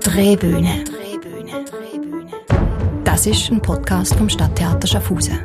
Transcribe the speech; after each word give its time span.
Drehbühne. 0.00 0.84
Das 3.04 3.26
ist 3.26 3.50
ein 3.50 3.60
Podcast 3.60 4.14
vom 4.14 4.28
Stadttheater 4.28 4.86
Schaffhausen. 4.86 5.40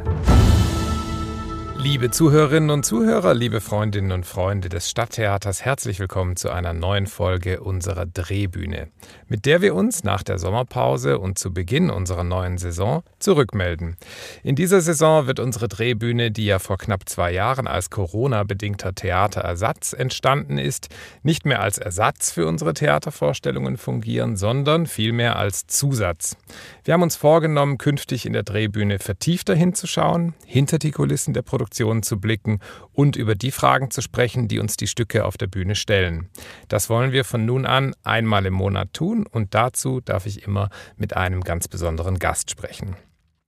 Liebe 1.78 2.12
Zuhörerinnen 2.12 2.70
und 2.70 2.86
Zuhörer, 2.86 3.34
liebe 3.34 3.60
Freundinnen 3.60 4.12
und 4.12 4.26
Freunde 4.26 4.70
des 4.70 4.90
Stadttheaters, 4.90 5.66
herzlich 5.66 6.00
willkommen 6.00 6.36
zu 6.36 6.50
einer 6.50 6.74
neuen 6.74 7.08
Folge 7.08 7.62
unserer 7.62 8.06
Drehbühne, 8.06 8.90
mit 9.28 9.46
der 9.46 9.62
wir 9.62 9.76
uns 9.76 10.04
nach 10.04 10.24
der 10.24 10.38
Sommerpause 10.38 11.20
und 11.20 11.38
zu 11.40 11.54
Beginn 11.54 11.90
unserer 11.90 12.24
neuen 12.24 12.58
Saison 12.58 13.04
zurückmelden. 13.24 13.98
In 14.44 14.56
dieser 14.56 14.82
Saison 14.82 15.26
wird 15.26 15.40
unsere 15.40 15.68
Drehbühne, 15.68 16.30
die 16.30 16.46
ja 16.46 16.60
vor 16.60 16.78
knapp 16.78 17.10
zwei 17.10 17.32
Jahren 17.32 17.68
als 17.68 17.90
Corona-bedingter 17.90 18.94
Theaterersatz 18.94 19.94
entstanden 19.94 20.58
ist, 20.58 20.90
nicht 21.24 21.46
mehr 21.46 21.62
als 21.62 21.80
Ersatz 21.80 22.32
für 22.32 22.46
unsere 22.48 22.74
Theatervorstellungen 22.74 23.78
fungieren, 23.78 24.38
sondern 24.38 24.86
vielmehr 24.86 25.38
als 25.38 25.66
Zusatz. 25.66 26.38
Wir 26.84 26.94
haben 26.94 27.02
uns 27.02 27.16
vorgenommen, 27.16 27.78
künftig 27.78 28.26
in 28.26 28.34
der 28.34 28.44
Drehbühne 28.44 29.00
vertiefter 29.00 29.56
hinzuschauen, 29.56 30.36
hinter 30.46 30.78
die 30.78 30.92
Kulissen 30.92 31.34
der 31.34 31.42
Produktion 31.42 31.64
Produktionen 31.64 32.04
zu 32.04 32.20
blicken 32.20 32.60
und 32.92 33.16
über 33.16 33.36
die 33.36 33.52
Fragen 33.52 33.90
zu 33.90 34.02
sprechen, 34.02 34.50
die 34.50 34.60
uns 34.60 34.76
die 34.76 34.88
Stücke 34.88 35.24
auf 35.24 35.38
der 35.38 35.48
Bühne 35.48 35.76
stellen. 35.76 36.30
Das 36.68 36.90
wollen 36.90 37.14
wir 37.14 37.24
von 37.24 37.46
nun 37.46 37.66
an 37.66 37.96
einmal 38.04 38.46
im 38.46 38.54
Monat 38.54 38.94
tun 38.94 39.26
und 39.26 39.56
dazu 39.56 40.02
darf 40.02 40.26
ich 40.26 40.46
immer 40.46 40.70
mit 40.98 41.16
einem 41.16 41.42
ganz 41.42 41.70
besonderen 41.70 42.20
Gast 42.20 42.52
sprechen. 42.52 42.98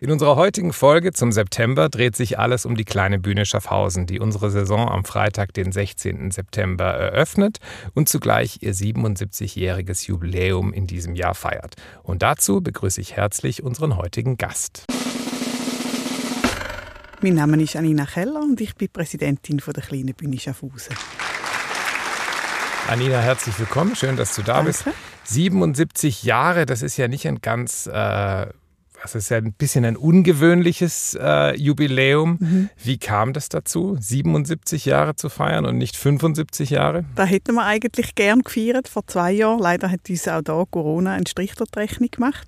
In 0.01 0.11
unserer 0.11 0.35
heutigen 0.35 0.73
Folge 0.73 1.13
zum 1.13 1.31
September 1.31 1.87
dreht 1.87 2.17
sich 2.17 2.37
alles 2.37 2.65
um 2.65 2.75
die 2.75 2.83
kleine 2.83 3.17
Bühne 3.17 3.45
Schaffhausen, 3.45 4.05
die 4.05 4.19
unsere 4.19 4.51
Saison 4.51 4.89
am 4.89 5.05
Freitag, 5.05 5.53
den 5.53 5.71
16. 5.71 6.31
September 6.31 6.83
eröffnet 6.83 7.59
und 7.93 8.09
zugleich 8.09 8.57
ihr 8.59 8.75
77-jähriges 8.75 10.05
Jubiläum 10.07 10.73
in 10.73 10.85
diesem 10.85 11.15
Jahr 11.15 11.33
feiert. 11.33 11.75
Und 12.03 12.23
dazu 12.23 12.59
begrüße 12.59 12.99
ich 12.99 13.15
herzlich 13.15 13.63
unseren 13.63 13.95
heutigen 13.95 14.35
Gast. 14.35 14.83
Mein 17.21 17.35
Name 17.35 17.63
ist 17.63 17.77
Anina 17.77 18.05
Keller 18.05 18.41
und 18.41 18.59
ich 18.59 18.75
bin 18.75 18.89
Präsidentin 18.91 19.61
der 19.65 19.81
Kleinen 19.81 20.13
Bühne 20.13 20.37
Schaffhausen. 20.37 20.93
Anina, 22.89 23.19
herzlich 23.21 23.57
willkommen. 23.57 23.95
Schön, 23.95 24.17
dass 24.17 24.35
du 24.35 24.41
da 24.41 24.55
Danke. 24.55 24.71
bist. 24.71 24.83
77 25.23 26.23
Jahre, 26.23 26.65
das 26.65 26.81
ist 26.81 26.97
ja 26.97 27.07
nicht 27.07 27.25
ein 27.25 27.39
ganz, 27.39 27.87
äh, 27.87 28.47
das 29.05 29.13
ist 29.13 29.29
ja 29.29 29.37
ein 29.37 29.53
bisschen 29.53 29.85
ein 29.85 29.97
ungewöhnliches 29.97 31.15
äh, 31.21 31.55
Jubiläum. 31.55 32.37
Mhm. 32.39 32.69
Wie 32.83 32.97
kam 32.97 33.33
das 33.33 33.49
dazu, 33.49 33.97
77 33.99 34.85
Jahre 34.85 35.15
zu 35.15 35.29
feiern 35.29 35.67
und 35.67 35.77
nicht 35.77 35.95
75 35.95 36.71
Jahre? 36.71 37.05
Da 37.13 37.23
hätten 37.23 37.53
wir 37.53 37.63
eigentlich 37.63 38.15
gern 38.15 38.41
gefeiert 38.41 38.87
vor 38.87 39.05
zwei 39.05 39.31
Jahren. 39.31 39.59
Leider 39.59 39.91
hat 39.91 40.09
uns 40.09 40.27
auch 40.27 40.41
da 40.41 40.63
Corona 40.71 41.13
einen 41.13 41.27
Strich 41.27 41.53
durch 41.53 41.69
die 41.69 41.79
Rechnung 41.79 42.09
gemacht. 42.09 42.47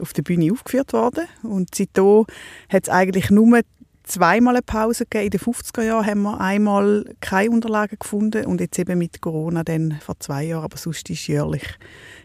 auf 0.00 0.12
der 0.12 0.22
Bühne 0.22 0.52
aufgeführt 0.52 0.92
worden. 0.92 1.26
Und 1.42 1.74
seitdem 1.74 2.26
hat 2.68 2.84
es 2.84 2.88
eigentlich 2.88 3.30
nur 3.30 3.62
zweimal 4.08 4.56
eine 4.56 4.62
Pause 4.62 5.04
gegeben. 5.04 5.26
In 5.26 5.30
den 5.30 5.40
50er 5.40 5.82
Jahren 5.82 6.06
haben 6.06 6.22
wir 6.22 6.40
einmal 6.40 7.04
keine 7.20 7.50
Unterlagen 7.50 7.98
gefunden 7.98 8.46
und 8.46 8.60
jetzt 8.60 8.78
eben 8.78 8.98
mit 8.98 9.20
Corona 9.20 9.64
dann 9.64 9.98
vor 10.00 10.18
zwei 10.18 10.44
Jahren. 10.44 10.64
Aber 10.64 10.76
sonst 10.76 11.08
ist 11.10 11.26
jährlich 11.26 11.64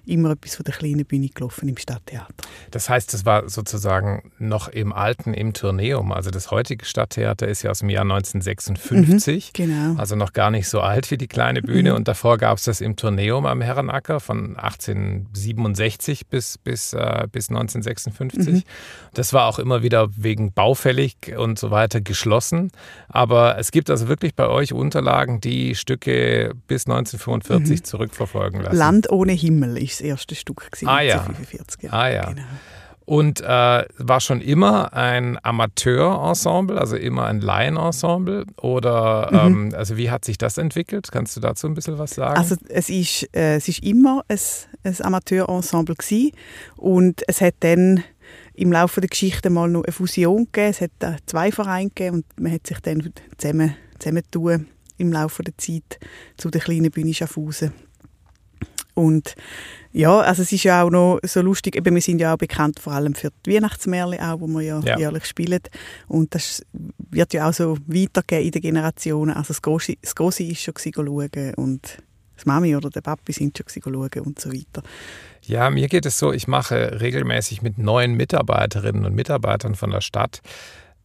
immer 0.06 0.31
etwas 0.31 0.56
von 0.56 0.66
der 0.66 0.74
kleinen 0.74 1.06
Bühne 1.06 1.30
gelaufen 1.30 1.69
im 1.69 1.78
Stadttheater. 1.78 2.28
Das 2.72 2.90
heißt, 2.90 3.13
das 3.13 3.25
war 3.25 3.50
sozusagen 3.50 4.31
noch 4.38 4.68
im 4.68 4.91
alten, 4.91 5.34
im 5.34 5.53
Turneum. 5.53 6.12
Also 6.12 6.30
das 6.30 6.52
heutige 6.52 6.85
Stadttheater 6.85 7.47
ist 7.47 7.63
ja 7.63 7.72
aus 7.72 7.80
dem 7.80 7.90
Jahr 7.90 8.03
1956. 8.03 9.47
Mhm, 9.47 9.52
genau. 9.53 10.00
Also 10.00 10.16
noch 10.16 10.34
gar 10.34 10.52
nicht 10.52 10.68
so 10.68 10.81
alt 10.81 11.09
wie 11.12 11.18
die 11.18 11.28
kleine 11.28 11.62
Bühne. 11.62 11.91
Mhm. 11.91 11.96
Und 11.97 12.07
davor 12.07 12.38
gab 12.38 12.57
es 12.57 12.66
das 12.66 12.81
im 12.81 12.96
Turneum 12.96 13.46
am 13.46 13.62
Herrenacker 13.62 14.19
von 14.19 14.57
1867 14.57 16.28
bis, 16.28 16.57
bis, 16.57 16.94
äh, 16.94 17.28
bis 17.31 17.50
1956. 17.50 18.53
Mhm. 18.53 18.63
Das 19.13 19.31
war 19.31 19.47
auch 19.47 19.59
immer 19.59 19.84
wieder 19.84 20.09
wegen 20.16 20.52
baufällig 20.52 21.16
und 21.38 21.59
so 21.59 21.72
weiter 21.73 22.00
geschlossen. 22.00 22.72
Aber 23.09 23.57
es 23.57 23.72
gibt 23.72 23.89
also 23.89 24.07
wirklich 24.07 24.34
bei 24.35 24.47
euch 24.47 24.72
Unterlagen, 24.72 25.41
die 25.41 25.75
Stücke 25.75 26.53
bis 26.67 26.88
1945 26.88 27.79
mhm. 27.79 27.84
zurückverfolgen 27.84 28.61
lassen. 28.61 28.78
Land 28.78 29.11
ohne 29.11 29.34
Himmel 29.34 29.78
ist 29.78 30.00
das 30.00 30.07
erste 30.07 30.35
Stück 30.35 30.72
gewesen, 30.72 30.88
ah, 30.88 31.01
ja. 31.01 31.16
1945. 31.16 31.91
Ah 31.91 32.09
ja. 32.09 32.29
Genau. 32.29 32.44
Und 33.06 33.41
äh, 33.41 33.45
war 33.97 34.22
schon 34.22 34.39
immer 34.39 34.94
ein 34.94 35.38
Amateurensemble, 35.44 36.79
also 36.79 36.95
immer 36.95 37.25
ein 37.25 37.41
Laienensemble? 37.41 38.45
Oder 38.62 39.29
mhm. 39.31 39.66
ähm, 39.67 39.73
also 39.75 39.97
wie 39.97 40.09
hat 40.09 40.23
sich 40.23 40.38
das 40.38 40.57
entwickelt? 40.57 41.09
Kannst 41.12 41.35
du 41.35 41.41
dazu 41.41 41.67
ein 41.67 41.73
bisschen 41.73 42.00
was 42.00 42.12
sagen? 42.12 42.38
Also 42.38 42.56
es 42.69 42.89
ist, 42.89 43.23
äh, 43.35 43.57
es 43.57 43.67
ist 43.67 43.83
immer 43.83 44.23
ein, 44.29 44.39
ein 44.83 44.95
Amateurensemble 45.01 45.95
gewesen 45.95 46.31
und 46.78 47.23
es 47.28 47.41
hat 47.41 47.56
dann 47.59 48.03
im 48.53 48.72
Laufe 48.72 49.02
der 49.02 49.09
Geschichte 49.09 49.50
mal 49.50 49.69
noch 49.69 49.84
eine 49.84 49.91
Fusion 49.91 50.46
gegeben. 50.52 50.69
Es 50.69 50.81
hat 50.81 51.22
zwei 51.25 51.52
Vereine 51.52 51.90
gegeben 51.90 52.18
und 52.18 52.40
man 52.40 52.52
hat 52.52 52.68
sich 52.68 52.80
dann 52.80 53.14
zusammen, 53.38 53.75
zusammen 54.00 54.68
im 54.97 55.12
Laufe 55.12 55.44
der 55.44 55.58
Zeit 55.58 56.00
zu 56.38 56.50
der 56.50 56.62
kleinen 56.62 56.92
Bühne 56.92 57.13
Schaffhausen. 57.13 57.74
Und 58.94 59.36
ja, 59.92 60.19
also 60.19 60.44
es 60.44 60.52
ist 60.52 60.63
ja 60.63 60.84
auch 60.84 60.90
noch 60.90 61.19
so 61.24 61.42
lustig, 61.42 61.75
eben 61.75 61.96
wir 61.96 62.02
sind 62.02 62.19
ja 62.19 62.34
auch 62.34 62.38
bekannt 62.38 62.80
vor 62.80 62.94
allem 62.94 63.16
für 63.16 63.30
die 63.46 63.56
Weihnachtsmärchen 63.56 64.19
auch, 64.19 64.40
wo 64.40 64.47
wir 64.47 64.62
ja, 64.62 64.80
ja. 64.81 65.00
jährlich 65.00 65.25
spielen 65.25 65.62
und 66.08 66.36
das 66.36 66.63
wird 66.97 67.34
ja 67.34 67.50
auch 67.50 67.53
so 67.53 67.78
weitergehen 67.88 68.46
in 68.46 68.52
den 68.52 68.62
Generationen. 68.62 69.36
Also 69.36 69.50
das 69.50 69.62
Grosse, 69.62 69.96
das 70.02 70.13
Grosse 70.13 70.44
ist 70.44 70.62
schon 70.62 70.75
schauen 70.78 71.53
und 71.56 71.97
das 72.44 72.46
Mami 72.46 72.76
oder 72.76 72.90
der 72.90 73.02
Papi 73.02 73.31
sind 73.31 73.58
schon 73.58 73.84
schauen 73.84 74.22
und 74.24 74.40
so 74.40 74.52
weiter. 74.52 74.84
Ja, 75.42 75.70
mir 75.70 75.88
geht 75.88 76.06
es 76.06 76.18
so, 76.18 76.31
ich 76.31 76.48
mache 76.48 77.02
regelmäßig 77.02 77.62
mit 77.62 77.78
neuen 77.78 78.14
Mitarbeiterinnen 78.16 79.06
und 79.06 79.14
Mitarbeitern 79.14 79.76
von 79.76 79.92
der 79.92 80.02
Stadt 80.02 80.42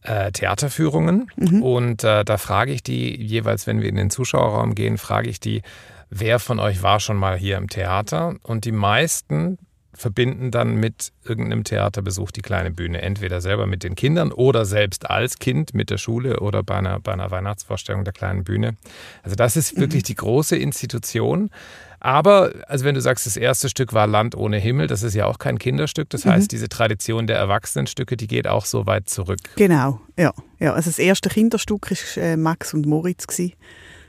äh, 0.03 0.31
Theaterführungen 0.31 1.29
mhm. 1.35 1.61
und 1.61 2.03
äh, 2.03 2.23
da 2.23 2.37
frage 2.37 2.71
ich 2.71 2.83
die 2.83 3.21
jeweils, 3.21 3.67
wenn 3.67 3.81
wir 3.81 3.89
in 3.89 3.95
den 3.95 4.09
Zuschauerraum 4.09 4.75
gehen, 4.75 4.97
frage 4.97 5.29
ich 5.29 5.39
die, 5.39 5.61
wer 6.09 6.39
von 6.39 6.59
euch 6.59 6.81
war 6.83 6.99
schon 6.99 7.17
mal 7.17 7.37
hier 7.37 7.57
im 7.57 7.67
Theater? 7.67 8.35
Und 8.43 8.63
die 8.63 8.71
meisten 8.71 9.57
verbinden 9.99 10.49
dann 10.49 10.75
mit 10.75 11.11
irgendeinem 11.25 11.65
Theaterbesuch 11.65 12.31
die 12.31 12.41
kleine 12.41 12.71
Bühne. 12.71 13.01
Entweder 13.01 13.41
selber 13.41 13.67
mit 13.67 13.83
den 13.83 13.95
Kindern 13.95 14.31
oder 14.31 14.63
selbst 14.63 15.09
als 15.09 15.39
Kind 15.39 15.73
mit 15.73 15.89
der 15.89 15.97
Schule 15.97 16.39
oder 16.39 16.63
bei 16.63 16.75
einer, 16.75 17.01
bei 17.01 17.11
einer 17.11 17.29
Weihnachtsvorstellung 17.31 18.05
der 18.05 18.13
kleinen 18.13 18.45
Bühne. 18.45 18.77
Also 19.23 19.35
das 19.35 19.57
ist 19.57 19.77
wirklich 19.77 20.03
mhm. 20.03 20.07
die 20.07 20.15
große 20.15 20.55
Institution. 20.55 21.49
Aber, 21.99 22.53
also 22.67 22.85
wenn 22.85 22.95
du 22.95 23.01
sagst, 23.01 23.25
das 23.25 23.35
erste 23.35 23.67
Stück 23.67 23.91
war 23.91 24.07
Land 24.07 24.35
ohne 24.35 24.57
Himmel, 24.57 24.87
das 24.87 25.03
ist 25.03 25.15
ja 25.15 25.25
auch 25.25 25.37
kein 25.37 25.59
Kinderstück. 25.59 26.09
Das 26.09 26.23
mhm. 26.23 26.29
heißt, 26.29 26.51
diese 26.53 26.69
Tradition 26.69 27.27
der 27.27 27.35
Erwachsenenstücke, 27.35 28.15
die 28.15 28.27
geht 28.27 28.47
auch 28.47 28.63
so 28.63 28.85
weit 28.85 29.09
zurück. 29.09 29.41
Genau, 29.57 29.99
ja. 30.17 30.33
ja 30.59 30.73
also 30.73 30.89
das 30.89 30.97
erste 30.97 31.27
Kinderstück 31.27 31.91
war 31.91 32.23
äh, 32.23 32.37
Max 32.37 32.73
und 32.73 32.85
Moritz. 32.85 33.27
Gewesen 33.27 33.53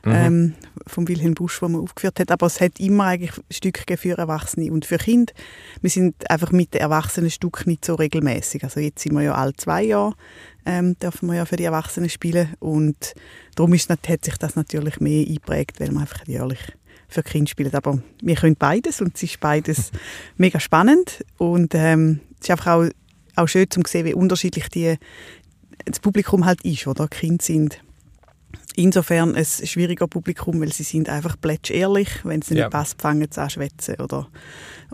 mhm. 0.05 0.12
ähm, 0.12 0.55
von 0.87 1.09
Wilhelm 1.09 1.34
Busch, 1.34 1.61
wo 1.62 1.69
man 1.69 1.81
aufgeführt 1.81 2.21
hat. 2.21 2.31
Aber 2.31 2.47
es 2.47 2.61
hat 2.61 2.81
immer 2.81 3.05
eigentlich 3.05 3.33
Stücke 3.50 3.97
für 3.97 4.19
Erwachsene 4.19 4.72
und 4.72 4.84
für 4.84 4.99
Kinder. 4.99 5.33
Wir 5.81 5.91
sind 5.91 6.31
einfach 6.31 6.53
mit 6.53 6.75
den 6.75 6.81
Erwachsenen 6.81 7.31
Stück 7.31 7.66
nicht 7.66 7.84
so 7.84 7.94
regelmäßig. 7.94 8.65
Also 8.65 8.81
jetzt 8.81 9.03
sind 9.03 9.15
wir 9.15 9.22
ja 9.22 9.34
alle 9.34 9.55
zwei 9.55 9.83
Jahre 9.83 10.15
ähm, 10.66 10.99
dürfen 10.99 11.28
wir 11.28 11.37
ja 11.37 11.44
für 11.44 11.56
die 11.56 11.64
Erwachsenen 11.64 12.08
spielen 12.08 12.55
und 12.58 13.14
darum 13.55 13.73
ist, 13.75 13.91
hat 13.91 14.25
sich 14.25 14.37
das 14.38 14.56
natürlich 14.56 15.00
mehr 15.00 15.26
eingeprägt, 15.26 15.81
weil 15.81 15.91
man 15.91 16.02
einfach 16.02 16.26
jährlich 16.26 16.61
für 17.08 17.23
Kinder 17.23 17.49
spielt. 17.49 17.75
Aber 17.75 18.00
wir 18.23 18.37
können 18.37 18.56
beides 18.56 19.00
und 19.00 19.17
es 19.17 19.23
ist 19.23 19.41
beides 19.41 19.91
mega 20.37 20.61
spannend 20.61 21.25
und 21.38 21.75
ähm, 21.75 22.20
es 22.35 22.47
ist 22.47 22.50
einfach 22.50 22.67
auch, 22.69 22.88
auch 23.37 23.49
schön 23.49 23.70
zu 23.70 23.81
sehen, 23.87 24.05
wie 24.05 24.14
unterschiedlich 24.14 24.69
die, 24.69 24.97
das 25.85 26.00
Publikum 26.00 26.44
halt 26.44 26.62
ist. 26.62 26.87
Oder? 26.87 27.08
Kinder 27.08 27.43
sind 27.43 27.81
insofern 28.76 29.34
ein 29.34 29.44
schwieriger 29.44 30.06
Publikum, 30.06 30.61
weil 30.61 30.72
sie 30.72 30.82
sind 30.82 31.08
einfach 31.08 31.37
ehrlich. 31.70 32.08
Wenn 32.25 32.40
nicht 32.40 32.52
ja. 32.52 32.69
passt, 32.69 33.00
fangen 33.00 33.28
sie 33.31 33.40
an 33.40 33.50
schwätzen 33.50 33.96
oder, 33.96 34.28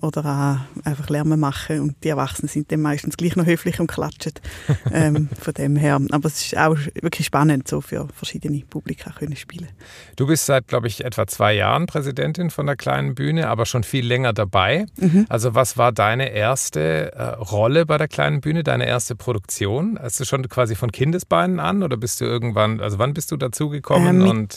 oder 0.00 0.24
an 0.24 0.66
einfach 0.84 1.08
Lärm 1.08 1.38
machen. 1.38 1.80
Und 1.80 2.02
die 2.04 2.08
Erwachsenen 2.08 2.48
sind 2.48 2.70
dann 2.72 2.80
meistens 2.80 3.16
gleich 3.16 3.36
noch 3.36 3.46
höflich 3.46 3.80
und 3.80 3.86
klatschen. 3.86 4.32
ähm, 4.92 5.28
von 5.40 5.54
dem 5.54 5.76
her. 5.76 6.00
Aber 6.10 6.26
es 6.26 6.46
ist 6.46 6.56
auch 6.56 6.76
wirklich 7.00 7.26
spannend, 7.26 7.68
so 7.68 7.80
für 7.80 8.08
verschiedene 8.14 8.62
Publika 8.68 9.10
können 9.10 9.36
spielen. 9.36 9.68
Du 10.16 10.26
bist 10.26 10.46
seit, 10.46 10.68
glaube 10.68 10.88
ich, 10.88 11.04
etwa 11.04 11.26
zwei 11.26 11.54
Jahren 11.54 11.86
Präsidentin 11.86 12.50
von 12.50 12.66
der 12.66 12.76
kleinen 12.76 13.14
Bühne, 13.14 13.48
aber 13.48 13.66
schon 13.66 13.84
viel 13.84 14.06
länger 14.06 14.32
dabei. 14.32 14.86
Mhm. 14.98 15.26
Also 15.28 15.54
was 15.54 15.76
war 15.76 15.92
deine 15.92 16.30
erste 16.30 17.12
äh, 17.12 17.22
Rolle 17.22 17.86
bei 17.86 17.98
der 17.98 18.08
kleinen 18.08 18.40
Bühne, 18.40 18.62
deine 18.62 18.86
erste 18.86 19.14
Produktion? 19.14 19.98
Hast 20.00 20.20
du 20.20 20.24
schon 20.24 20.48
quasi 20.48 20.74
von 20.74 20.92
Kindesbeinen 20.92 21.60
an 21.60 21.82
oder 21.82 21.96
bist 21.96 22.20
du 22.20 22.24
irgendwann, 22.24 22.80
also 22.80 22.98
wann 22.98 23.14
bist 23.14 23.30
du 23.32 23.36
dazugekommen? 23.76 24.20
Äh, 24.20 24.32
mit, 24.34 24.56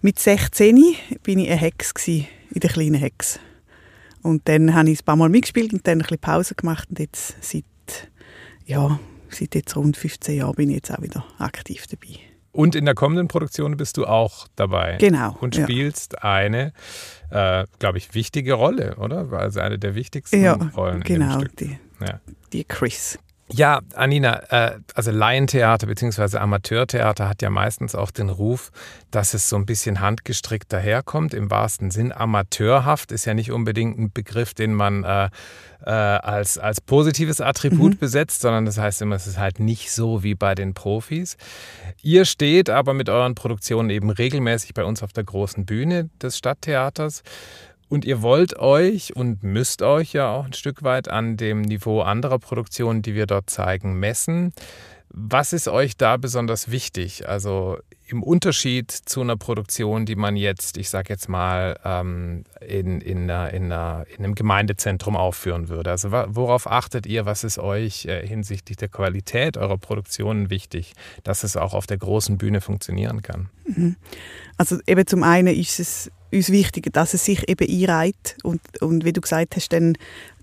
mit 0.00 0.18
16 0.18 0.96
bin 1.22 1.38
ich 1.38 1.50
eine 1.50 1.56
Hex 1.56 1.92
in 2.08 2.26
der 2.54 2.70
kleinen 2.70 2.94
Hex. 2.94 3.38
Und 4.22 4.48
dann 4.48 4.74
habe 4.74 4.90
ich 4.90 5.00
ein 5.00 5.04
paar 5.04 5.16
Mal 5.16 5.28
mitgespielt 5.28 5.72
und 5.72 5.86
dann 5.86 5.98
ein 5.98 6.02
bisschen 6.02 6.18
Pause 6.18 6.54
gemacht 6.54 6.88
und 6.90 6.98
jetzt 6.98 7.36
seit, 7.40 7.64
ja, 8.64 8.98
seit 9.30 9.54
jetzt 9.54 9.76
rund 9.76 9.96
15 9.96 10.36
Jahren 10.36 10.54
bin 10.54 10.70
ich 10.70 10.76
jetzt 10.76 10.90
auch 10.90 11.00
wieder 11.00 11.24
aktiv 11.38 11.86
dabei. 11.86 12.18
Und 12.50 12.74
in 12.74 12.86
der 12.86 12.94
kommenden 12.94 13.28
Produktion 13.28 13.76
bist 13.76 13.98
du 13.98 14.06
auch 14.06 14.48
dabei. 14.56 14.96
Genau. 14.98 15.36
Und 15.40 15.54
spielst 15.54 16.14
ja. 16.14 16.32
eine, 16.32 16.72
äh, 17.30 17.66
glaube 17.78 17.98
ich, 17.98 18.14
wichtige 18.14 18.54
Rolle, 18.54 18.96
oder? 18.96 19.30
Also 19.32 19.60
eine 19.60 19.78
der 19.78 19.94
wichtigsten 19.94 20.42
ja, 20.42 20.54
Rollen. 20.54 21.02
Genau, 21.02 21.42
die, 21.60 21.78
ja. 22.00 22.20
die 22.54 22.64
Chris. 22.64 23.18
Ja, 23.48 23.80
Anina, 23.94 24.42
äh, 24.50 24.78
also 24.94 25.12
Laientheater 25.12 25.86
bzw. 25.86 26.38
Amateurtheater 26.38 27.28
hat 27.28 27.42
ja 27.42 27.50
meistens 27.50 27.94
auch 27.94 28.10
den 28.10 28.28
Ruf, 28.28 28.72
dass 29.12 29.34
es 29.34 29.48
so 29.48 29.54
ein 29.54 29.66
bisschen 29.66 30.00
handgestrickt 30.00 30.72
daherkommt, 30.72 31.32
im 31.32 31.48
wahrsten 31.48 31.92
Sinn. 31.92 32.12
Amateurhaft 32.12 33.12
ist 33.12 33.24
ja 33.24 33.34
nicht 33.34 33.52
unbedingt 33.52 33.98
ein 33.98 34.10
Begriff, 34.12 34.52
den 34.52 34.74
man 34.74 35.04
äh, 35.04 35.30
äh, 35.84 35.90
als, 35.90 36.58
als 36.58 36.80
positives 36.80 37.40
Attribut 37.40 37.94
mhm. 37.94 37.98
besetzt, 37.98 38.40
sondern 38.40 38.64
das 38.64 38.78
heißt 38.78 39.02
immer, 39.02 39.14
es 39.14 39.28
ist 39.28 39.38
halt 39.38 39.60
nicht 39.60 39.92
so 39.92 40.24
wie 40.24 40.34
bei 40.34 40.56
den 40.56 40.74
Profis. 40.74 41.36
Ihr 42.02 42.24
steht 42.24 42.68
aber 42.68 42.94
mit 42.94 43.08
euren 43.08 43.36
Produktionen 43.36 43.90
eben 43.90 44.10
regelmäßig 44.10 44.74
bei 44.74 44.84
uns 44.84 45.04
auf 45.04 45.12
der 45.12 45.22
großen 45.22 45.66
Bühne 45.66 46.10
des 46.20 46.36
Stadttheaters. 46.36 47.22
Und 47.88 48.04
ihr 48.04 48.22
wollt 48.22 48.58
euch 48.58 49.14
und 49.14 49.42
müsst 49.42 49.82
euch 49.82 50.12
ja 50.12 50.30
auch 50.30 50.44
ein 50.44 50.52
Stück 50.52 50.82
weit 50.82 51.08
an 51.08 51.36
dem 51.36 51.62
Niveau 51.62 52.00
anderer 52.00 52.38
Produktionen, 52.38 53.02
die 53.02 53.14
wir 53.14 53.26
dort 53.26 53.48
zeigen, 53.48 53.98
messen. 53.98 54.52
Was 55.08 55.52
ist 55.52 55.68
euch 55.68 55.96
da 55.96 56.16
besonders 56.16 56.70
wichtig? 56.70 57.28
Also 57.28 57.78
im 58.08 58.22
Unterschied 58.22 58.90
zu 58.90 59.20
einer 59.20 59.36
Produktion, 59.36 60.04
die 60.04 60.14
man 60.14 60.36
jetzt, 60.36 60.76
ich 60.76 60.90
sage 60.90 61.08
jetzt 61.10 61.28
mal, 61.28 61.78
ähm, 61.84 62.44
in, 62.60 63.00
in, 63.00 63.28
in, 63.28 63.30
einer, 63.30 64.06
in, 64.06 64.18
einem 64.18 64.34
Gemeindezentrum 64.34 65.16
aufführen 65.16 65.68
würde. 65.68 65.90
Also 65.90 66.12
worauf 66.12 66.70
achtet 66.70 67.06
ihr? 67.06 67.24
Was 67.24 67.44
ist 67.44 67.58
euch 67.58 68.06
äh, 68.06 68.26
hinsichtlich 68.26 68.76
der 68.76 68.88
Qualität 68.88 69.56
eurer 69.56 69.78
Produktionen 69.78 70.50
wichtig, 70.50 70.92
dass 71.24 71.44
es 71.44 71.56
auch 71.56 71.74
auf 71.74 71.86
der 71.86 71.98
großen 71.98 72.38
Bühne 72.38 72.60
funktionieren 72.60 73.22
kann? 73.22 73.48
Mhm. 73.64 73.96
Also 74.56 74.78
eben 74.86 75.06
zum 75.06 75.22
einen 75.22 75.54
ist 75.54 75.80
es 75.80 76.10
uns 76.32 76.50
wichtig, 76.50 76.92
dass 76.92 77.14
es 77.14 77.24
sich 77.24 77.48
eben 77.48 77.68
einreiht 77.68 78.36
und, 78.42 78.60
und 78.80 79.04
wie 79.04 79.12
du 79.12 79.20
gesagt 79.20 79.56
hast, 79.56 79.72
dann, 79.72 79.96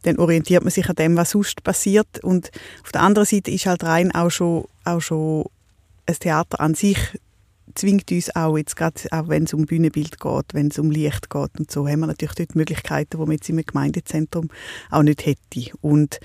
dann 0.03 0.18
orientiert 0.18 0.63
man 0.63 0.71
sich 0.71 0.89
an 0.89 0.95
dem, 0.95 1.18
was 1.18 1.31
sonst 1.31 1.63
passiert 1.63 2.24
und 2.24 2.51
auf 2.83 2.91
der 2.91 3.01
anderen 3.01 3.25
Seite 3.25 3.51
ist 3.51 3.65
halt 3.65 3.83
rein 3.83 4.13
auch 4.13 4.30
schon, 4.30 4.65
auch 4.85 5.01
schon 5.01 5.45
ein 6.06 6.15
Theater 6.15 6.59
an 6.59 6.75
sich 6.75 6.97
zwingt 7.75 8.12
uns 8.12 8.35
auch, 8.35 8.57
jetzt 8.57 8.75
gerade 8.75 9.01
auch 9.12 9.27
wenn 9.27 9.44
es 9.44 9.53
um 9.53 9.65
Bühnenbild 9.65 10.19
geht, 10.19 10.53
wenn 10.53 10.68
es 10.68 10.80
um 10.80 10.91
Licht 10.91 11.30
geht 11.30 11.59
und 11.59 11.71
so, 11.71 11.88
haben 11.88 12.01
wir 12.01 12.07
natürlich 12.07 12.36
dort 12.36 12.56
Möglichkeiten, 12.56 13.18
die 13.18 13.18
man 13.18 13.31
jetzt 13.31 13.50
im 13.50 13.57
Gemeindezentrum 13.57 14.50
auch 14.91 15.03
nicht 15.03 15.25
hätte. 15.25 15.71
Und 15.81 16.19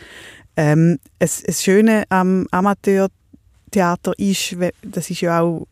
ähm, 0.57 0.99
es, 1.19 1.43
das 1.43 1.63
Schöne 1.63 2.05
am 2.09 2.47
Amateurtheater 2.51 4.19
ist, 4.19 4.57
das 4.83 5.11
ist 5.11 5.21
ja 5.21 5.41
auch 5.41 5.67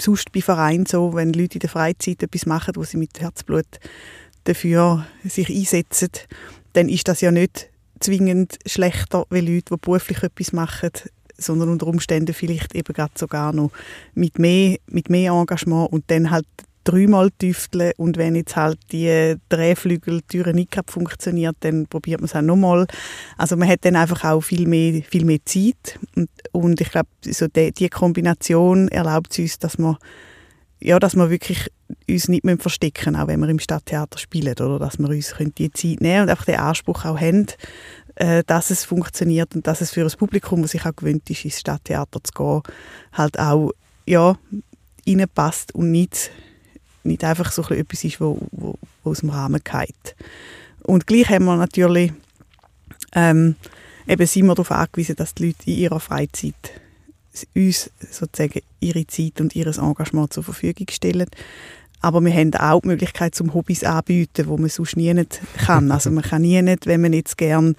sonst 0.00 0.32
bei 0.32 0.40
Vereinen 0.40 0.86
so, 0.86 1.14
wenn 1.14 1.32
Leute 1.32 1.54
in 1.54 1.60
der 1.60 1.70
Freizeit 1.70 2.22
etwas 2.22 2.46
machen, 2.46 2.74
wo 2.76 2.84
sie 2.84 2.96
mit 2.96 3.20
Herzblut 3.20 3.66
dafür 4.44 5.06
sich 5.24 5.50
einsetzen, 5.50 6.10
dann 6.72 6.88
ist 6.88 7.08
das 7.08 7.20
ja 7.20 7.30
nicht 7.30 7.68
zwingend 8.00 8.58
schlechter, 8.66 9.26
wie 9.30 9.40
Leute, 9.40 9.74
die 9.74 9.76
beruflich 9.80 10.22
etwas 10.22 10.52
machen, 10.52 10.90
sondern 11.36 11.70
unter 11.70 11.86
Umständen 11.86 12.34
vielleicht 12.34 12.74
eben 12.74 12.92
gerade 12.92 13.12
sogar 13.16 13.52
noch 13.52 13.70
mit 14.14 14.38
mehr, 14.38 14.78
mit 14.86 15.10
mehr 15.10 15.32
Engagement 15.32 15.92
und 15.92 16.04
dann 16.08 16.30
halt 16.30 16.46
dreimal 16.84 17.30
tüfteln 17.30 17.92
und 17.98 18.16
wenn 18.16 18.34
jetzt 18.34 18.56
halt 18.56 18.78
die 18.90 19.36
Drehflügeltüre 19.50 20.54
nicht 20.54 20.74
funktioniert, 20.86 21.56
dann 21.60 21.86
probiert 21.86 22.20
man 22.20 22.26
es 22.26 22.34
auch 22.34 22.40
nochmal. 22.40 22.86
Also 23.36 23.56
man 23.56 23.68
hat 23.68 23.84
dann 23.84 23.96
einfach 23.96 24.24
auch 24.24 24.40
viel 24.40 24.66
mehr, 24.66 25.02
viel 25.02 25.24
mehr 25.24 25.44
Zeit 25.44 25.98
und, 26.16 26.30
und 26.52 26.80
ich 26.80 26.90
glaube, 26.90 27.08
so 27.24 27.46
die, 27.46 27.72
die 27.72 27.88
Kombination 27.88 28.88
erlaubt 28.88 29.32
es 29.32 29.38
uns, 29.38 29.58
dass 29.58 29.78
wir 29.78 29.98
ja, 30.82 30.98
dass 30.98 31.14
wir 31.14 31.28
wirklich 31.28 31.70
uns 32.08 32.28
nicht 32.28 32.44
mehr 32.44 32.56
verstecken 32.56 33.14
auch 33.14 33.28
wenn 33.28 33.40
wir 33.40 33.48
im 33.48 33.58
Stadttheater 33.58 34.18
spielen, 34.18 34.54
oder 34.54 34.78
dass 34.78 34.98
wir 34.98 35.08
uns 35.08 35.34
die 35.58 35.70
Zeit 35.70 36.00
nehmen 36.00 36.22
und 36.22 36.30
einfach 36.30 36.46
den 36.46 36.58
Anspruch 36.58 37.04
auch 37.04 37.20
haben, 37.20 37.46
äh, 38.14 38.42
dass 38.46 38.70
es 38.70 38.84
funktioniert 38.84 39.54
und 39.54 39.66
dass 39.66 39.82
es 39.82 39.90
für 39.90 40.04
das 40.04 40.16
Publikum, 40.16 40.62
das 40.62 40.70
sich 40.70 40.86
auch 40.86 40.96
gewöhnt 40.96 41.28
ist, 41.28 41.44
ins 41.44 41.60
Stadttheater 41.60 42.20
zu 42.24 42.32
gehen, 42.32 42.62
halt 43.12 43.38
auch 43.38 43.72
ja, 44.06 44.38
reinpasst 45.06 45.74
und 45.74 45.90
nicht 45.90 46.30
nicht 47.02 47.24
einfach 47.24 47.50
so 47.50 47.62
etwas 47.62 48.04
ist, 48.04 48.20
wo, 48.20 48.38
wo, 48.50 48.74
wo 49.02 49.10
aus 49.10 49.20
dem 49.20 49.30
Rahmen 49.30 49.62
geht. 49.64 50.16
Und 50.82 51.06
gleich 51.06 51.28
haben 51.30 51.46
wir 51.46 51.56
natürlich 51.56 52.12
ähm, 53.14 53.56
eben 54.10 54.26
sind 54.26 54.46
wir 54.46 54.54
darauf 54.54 54.72
angewiesen, 54.72 55.16
dass 55.16 55.34
die 55.34 55.46
Leute 55.46 55.70
in 55.70 55.78
ihrer 55.78 56.00
Freizeit 56.00 56.54
uns 57.54 57.90
sozusagen 58.10 58.60
ihre 58.80 59.06
Zeit 59.06 59.40
und 59.40 59.54
ihr 59.54 59.66
Engagement 59.66 60.32
zur 60.32 60.42
Verfügung 60.42 60.86
stellen. 60.90 61.28
Aber 62.00 62.20
wir 62.22 62.32
haben 62.32 62.54
auch 62.54 62.80
die 62.80 62.88
Möglichkeit, 62.88 63.34
zum 63.34 63.54
Hobbys 63.54 63.84
anzubieten, 63.84 64.48
wo 64.48 64.56
man 64.56 64.70
sonst 64.70 64.96
nie 64.96 65.12
nicht 65.14 65.40
kann. 65.58 65.92
Also 65.92 66.10
man 66.10 66.24
kann 66.24 66.42
nie 66.42 66.60
nicht, 66.60 66.86
wenn 66.86 67.02
man 67.02 67.12
jetzt 67.12 67.38
gern, 67.38 67.76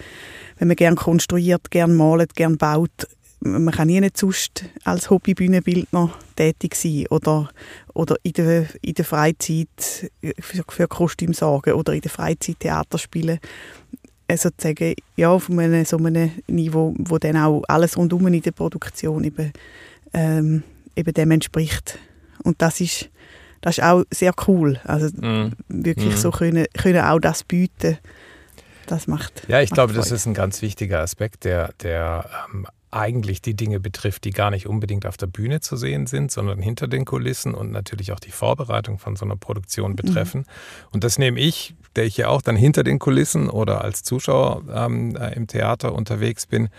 wenn 0.57 0.67
man 0.67 0.77
gern 0.77 0.95
konstruiert, 0.95 1.69
gern 1.71 1.95
malt, 1.95 2.35
gern 2.35 2.57
baut, 2.57 3.07
man 3.43 3.73
kann 3.73 3.87
nie 3.87 3.99
nicht 3.99 4.17
sonst 4.17 4.65
als 4.83 5.09
Hobbybühnenbildner 5.09 6.13
tätig 6.35 6.75
sein 6.75 7.07
oder, 7.09 7.49
oder 7.93 8.15
in, 8.21 8.33
der, 8.33 8.67
in 8.83 8.93
der 8.93 9.05
Freizeit 9.05 10.11
für, 10.39 10.63
für 10.67 10.87
Kostüm 10.87 11.33
sorgen 11.33 11.73
oder 11.73 11.93
in 11.93 12.01
der 12.01 12.11
Freizeit 12.11 12.59
Theater 12.59 12.99
spielen. 12.99 13.39
Äh, 14.31 14.37
sozusagen 14.37 14.95
ja, 15.17 15.29
auf 15.29 15.49
einem, 15.49 15.83
so 15.83 15.97
einem 15.97 16.31
Niveau, 16.47 16.95
wo 16.97 17.17
dann 17.17 17.35
auch 17.35 17.63
alles 17.67 17.97
rundum 17.97 18.27
in 18.27 18.41
der 18.41 18.51
Produktion 18.51 19.25
eben, 19.25 19.51
ähm, 20.13 20.63
eben 20.95 21.13
dem 21.13 21.31
entspricht. 21.31 21.99
Und 22.43 22.61
das 22.61 22.79
ist, 22.79 23.09
das 23.59 23.77
ist 23.77 23.83
auch 23.83 24.03
sehr 24.09 24.33
cool. 24.47 24.79
Also 24.85 25.07
mm. 25.07 25.51
wirklich 25.67 26.15
mm. 26.15 26.17
so 26.17 26.31
können, 26.31 26.65
können 26.77 27.03
auch 27.03 27.19
das 27.19 27.43
bieten. 27.43 27.97
Das 28.87 29.07
macht. 29.07 29.43
Ja, 29.49 29.61
ich 29.61 29.69
macht 29.69 29.75
glaube, 29.75 29.93
Freude. 29.93 30.09
das 30.09 30.11
ist 30.11 30.25
ein 30.25 30.33
ganz 30.33 30.61
wichtiger 30.61 30.99
Aspekt, 30.99 31.43
der, 31.43 31.73
der 31.81 32.25
ähm, 32.53 32.67
eigentlich 32.91 33.41
die 33.41 33.55
Dinge 33.55 33.79
betrifft, 33.79 34.25
die 34.25 34.31
gar 34.31 34.51
nicht 34.51 34.67
unbedingt 34.67 35.05
auf 35.05 35.17
der 35.17 35.27
Bühne 35.27 35.61
zu 35.61 35.77
sehen 35.77 36.07
sind, 36.07 36.31
sondern 36.31 36.61
hinter 36.61 36.87
den 36.87 37.05
Kulissen 37.05 37.53
und 37.53 37.71
natürlich 37.71 38.11
auch 38.11 38.19
die 38.19 38.31
Vorbereitung 38.31 38.99
von 38.99 39.15
so 39.15 39.25
einer 39.25 39.37
Produktion 39.37 39.95
betreffen. 39.95 40.41
Mhm. 40.41 40.85
Und 40.91 41.03
das 41.03 41.17
nehme 41.17 41.39
ich, 41.39 41.75
der 41.95 42.05
ich 42.05 42.17
ja 42.17 42.27
auch 42.27 42.41
dann 42.41 42.55
hinter 42.55 42.83
den 42.83 42.99
Kulissen 42.99 43.49
oder 43.49 43.81
als 43.81 44.03
Zuschauer 44.03 44.63
ähm, 44.73 45.15
äh, 45.15 45.33
im 45.33 45.47
Theater 45.47 45.93
unterwegs 45.93 46.45
bin, 46.45 46.69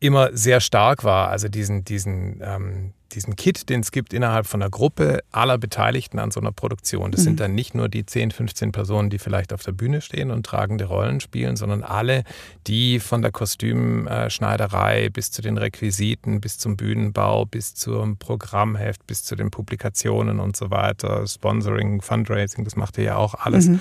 immer 0.00 0.30
sehr 0.32 0.60
stark 0.60 1.04
war. 1.04 1.28
Also 1.28 1.48
diesen, 1.48 1.84
diesen, 1.84 2.40
ähm, 2.42 2.92
diesen 3.12 3.36
Kit, 3.36 3.68
den 3.68 3.80
es 3.80 3.90
gibt 3.90 4.12
innerhalb 4.12 4.46
von 4.46 4.62
einer 4.62 4.70
Gruppe 4.70 5.20
aller 5.32 5.58
Beteiligten 5.58 6.18
an 6.18 6.30
so 6.30 6.40
einer 6.40 6.52
Produktion. 6.52 7.10
Das 7.10 7.22
mhm. 7.22 7.24
sind 7.24 7.40
dann 7.40 7.54
nicht 7.54 7.74
nur 7.74 7.88
die 7.88 8.04
10, 8.04 8.30
15 8.30 8.72
Personen, 8.72 9.10
die 9.10 9.18
vielleicht 9.18 9.52
auf 9.52 9.62
der 9.62 9.72
Bühne 9.72 10.00
stehen 10.00 10.30
und 10.30 10.44
tragende 10.44 10.84
Rollen 10.84 11.20
spielen, 11.20 11.56
sondern 11.56 11.82
alle, 11.82 12.24
die 12.66 13.00
von 13.00 13.22
der 13.22 13.32
Kostümschneiderei 13.32 15.08
bis 15.10 15.30
zu 15.30 15.42
den 15.42 15.56
Requisiten, 15.56 16.40
bis 16.40 16.58
zum 16.58 16.76
Bühnenbau, 16.76 17.46
bis 17.46 17.74
zum 17.74 18.18
Programmheft, 18.18 19.06
bis 19.06 19.24
zu 19.24 19.36
den 19.36 19.50
Publikationen 19.50 20.38
und 20.38 20.56
so 20.56 20.70
weiter, 20.70 21.26
Sponsoring, 21.26 22.02
Fundraising, 22.02 22.64
das 22.64 22.76
macht 22.76 22.98
ihr 22.98 23.04
ja 23.04 23.16
auch 23.16 23.34
alles. 23.34 23.68
Mhm. 23.68 23.80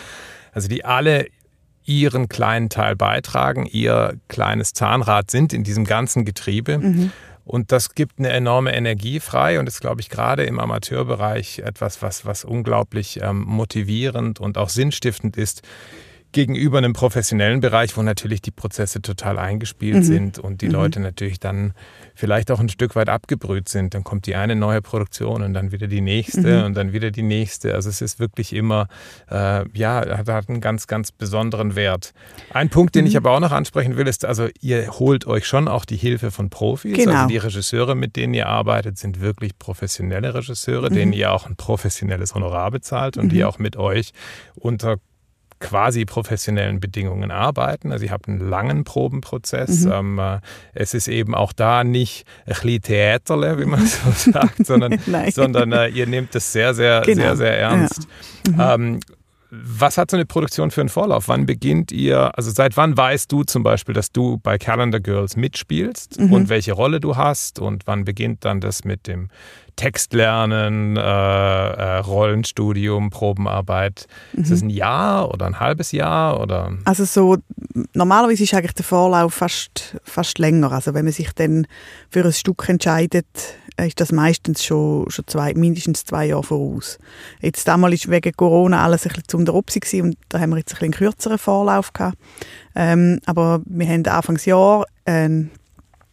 Also 0.53 0.67
die 0.69 0.86
alle 0.86 1.27
ihren 1.84 2.27
kleinen 2.27 2.69
Teil 2.69 2.96
beitragen, 2.96 3.65
ihr 3.65 4.19
kleines 4.27 4.74
Zahnrad 4.74 5.31
sind 5.31 5.53
in 5.53 5.63
diesem 5.63 5.86
ganzen 5.86 6.25
Getriebe. 6.25 6.77
Mhm. 6.77 7.12
Und 7.48 7.72
das 7.72 7.96
gibt 7.96 8.20
eine 8.20 8.30
enorme 8.30 8.75
Energie 8.75 9.22
frei 9.22 9.58
und 9.58 9.68
ist, 9.68 9.80
glaube 9.80 10.01
ich, 10.01 10.10
gerade 10.10 10.44
im 10.44 10.60
Amateurbereich 10.60 11.60
etwas, 11.60 12.01
was, 12.01 12.25
was 12.25 12.44
unglaublich 12.44 13.22
ähm, 13.24 13.42
motivierend 13.44 14.42
und 14.42 14.58
auch 14.58 14.68
sinnstiftend 14.68 15.38
ist, 15.38 15.62
gegenüber 16.38 16.77
einem 16.77 16.94
professionellen 16.94 17.62
Bereich, 17.62 17.98
wo 17.98 18.03
natürlich 18.03 18.44
die 18.44 18.51
Prozesse 18.51 19.01
total 19.01 19.39
eingespielt 19.39 19.96
mhm. 19.96 20.03
sind 20.03 20.38
und 20.38 20.62
die 20.62 20.67
mhm. 20.67 20.74
Leute 20.74 21.00
natürlich 21.00 21.39
dann 21.39 21.74
vielleicht 22.13 22.51
auch 22.51 22.60
ein 22.60 22.70
Stück 22.70 22.96
weit 22.96 23.10
abgebrüht 23.10 23.67
sind. 23.70 23.96
Dann 23.96 24.03
kommt 24.03 24.27
die 24.27 24.36
eine 24.36 24.56
neue 24.56 24.84
Produktion 24.84 25.41
und 25.41 25.56
dann 25.56 25.72
wieder 25.72 25.88
die 25.88 26.00
nächste 26.00 26.60
mhm. 26.60 26.65
und 26.65 26.74
dann 26.75 26.94
wieder 26.94 27.10
die 27.10 27.24
nächste. 27.24 27.74
Also 27.74 27.89
es 27.89 28.01
ist 28.01 28.20
wirklich 28.20 28.53
immer, 28.53 28.88
äh, 29.32 29.65
ja, 29.75 30.06
hat, 30.15 30.29
hat 30.29 30.48
einen 30.48 30.62
ganz, 30.62 30.86
ganz 30.86 31.12
besonderen 31.12 31.75
Wert. 31.75 32.13
Ein 32.51 32.70
Punkt, 32.70 32.94
den 32.94 33.08
ich 33.08 33.13
mhm. 33.13 33.17
aber 33.17 33.32
auch 33.32 33.39
noch 33.39 33.51
ansprechen 33.51 33.98
will, 33.98 34.06
ist, 34.06 34.24
also 34.24 34.48
ihr 34.62 34.91
holt 35.00 35.25
euch 35.25 35.48
schon 35.48 35.67
auch 35.67 35.86
die 35.86 35.98
Hilfe 35.98 36.29
von 36.29 36.51
Profis. 36.51 36.98
Genau. 36.98 37.13
Also 37.13 37.29
die 37.29 37.38
Regisseure, 37.38 37.96
mit 37.96 38.15
denen 38.15 38.36
ihr 38.36 38.46
arbeitet, 38.46 39.00
sind 39.00 39.22
wirklich 39.22 39.58
professionelle 39.58 40.36
Regisseure, 40.36 40.91
denen 40.91 41.13
mhm. 41.13 41.17
ihr 41.17 41.32
auch 41.32 41.48
ein 41.48 41.56
professionelles 41.56 42.36
Honorar 42.36 42.70
bezahlt 42.70 43.17
und 43.17 43.29
die 43.29 43.39
mhm. 43.39 43.46
auch 43.46 43.58
mit 43.58 43.75
euch 43.75 44.12
unter 44.53 44.98
quasi 45.59 46.05
professionellen 46.05 46.79
Bedingungen 46.79 47.31
arbeiten. 47.31 47.91
Also 47.91 48.05
ihr 48.05 48.11
habt 48.11 48.27
einen 48.27 48.39
langen 48.39 48.83
Probenprozess. 48.83 49.85
Mhm. 49.85 49.91
Ähm, 49.91 50.19
äh, 50.19 50.39
es 50.73 50.93
ist 50.93 51.07
eben 51.07 51.33
auch 51.33 51.53
da 51.53 51.83
nicht 51.83 52.25
ein 52.45 52.53
bisschen 52.53 52.81
Theaterle, 52.81 53.59
wie 53.59 53.65
man 53.65 53.85
so 53.85 54.31
sagt, 54.31 54.65
sondern, 54.65 54.99
sondern 55.31 55.71
äh, 55.71 55.87
ihr 55.89 56.07
nehmt 56.07 56.35
es 56.35 56.51
sehr, 56.51 56.73
sehr, 56.73 57.01
genau. 57.01 57.21
sehr, 57.21 57.37
sehr 57.37 57.59
ernst. 57.59 58.07
Ja. 58.55 58.77
Mhm. 58.77 58.89
Ähm, 58.93 58.99
was 59.49 59.97
hat 59.97 60.11
so 60.11 60.17
eine 60.17 60.25
Produktion 60.25 60.71
für 60.71 60.81
einen 60.81 60.89
Vorlauf? 60.89 61.29
Wann 61.29 61.45
beginnt 61.45 61.91
ihr, 61.93 62.37
also 62.37 62.51
seit 62.51 62.75
wann 62.75 62.97
weißt 62.97 63.31
du 63.31 63.43
zum 63.43 63.63
Beispiel, 63.63 63.93
dass 63.93 64.11
du 64.11 64.37
bei 64.39 64.57
Calendar 64.57 64.99
Girls 64.99 65.37
mitspielst 65.37 66.19
mhm. 66.19 66.33
und 66.33 66.49
welche 66.49 66.73
Rolle 66.73 66.99
du 66.99 67.15
hast 67.15 67.59
und 67.59 67.87
wann 67.87 68.03
beginnt 68.03 68.43
dann 68.43 68.59
das 68.59 68.83
mit 68.83 69.07
dem 69.07 69.29
Textlernen, 69.77 70.98
äh, 70.98 71.00
äh, 71.00 71.98
Rollenstudium, 72.00 73.10
Probenarbeit? 73.10 74.07
Mhm. 74.34 74.43
Ist 74.43 74.51
es 74.51 74.62
ein 74.62 74.69
Jahr 74.69 75.34
oder 75.34 75.46
ein 75.46 75.60
halbes 75.62 75.93
Jahr? 75.93 76.41
Oder? 76.41 76.74
Also 76.84 77.05
so, 77.05 77.38
normalerweise 77.93 78.43
ist 78.43 78.53
eigentlich 78.53 78.74
der 78.74 78.84
Vorlauf 78.84 79.36
fast, 79.36 79.96
fast 80.03 80.39
länger. 80.39 80.74
Also 80.74 80.93
wenn 80.93 81.05
man 81.05 81.13
sich 81.13 81.31
dann 81.34 81.67
für 82.10 82.25
ein 82.25 82.34
Stück 82.34 82.67
entscheidet, 82.67 83.27
ist 83.86 84.01
das 84.01 84.12
meistens 84.12 84.63
schon, 84.63 85.10
schon 85.10 85.27
zwei, 85.27 85.53
mindestens 85.53 86.03
zwei 86.03 86.25
Jahre 86.25 86.43
voraus. 86.43 86.98
Jetzt 87.41 87.67
damals 87.67 88.07
war 88.07 88.15
wegen 88.15 88.34
Corona 88.36 88.84
alles 88.84 89.05
ein 89.05 89.10
bisschen 89.10 89.27
zu 89.27 89.43
der 89.43 89.53
Opsi 89.53 90.01
und 90.01 90.17
da 90.29 90.39
haben 90.39 90.50
wir 90.50 90.57
jetzt 90.57 90.72
ein 90.72 90.79
bisschen 90.79 90.86
einen 90.86 91.12
kürzeren 91.12 91.38
Vorlauf 91.38 91.93
gehabt. 91.93 92.17
Ähm, 92.75 93.19
aber 93.25 93.62
wir 93.65 93.88
haben 93.88 94.05
Anfangsjahr 94.05 94.86
eine 95.05 95.50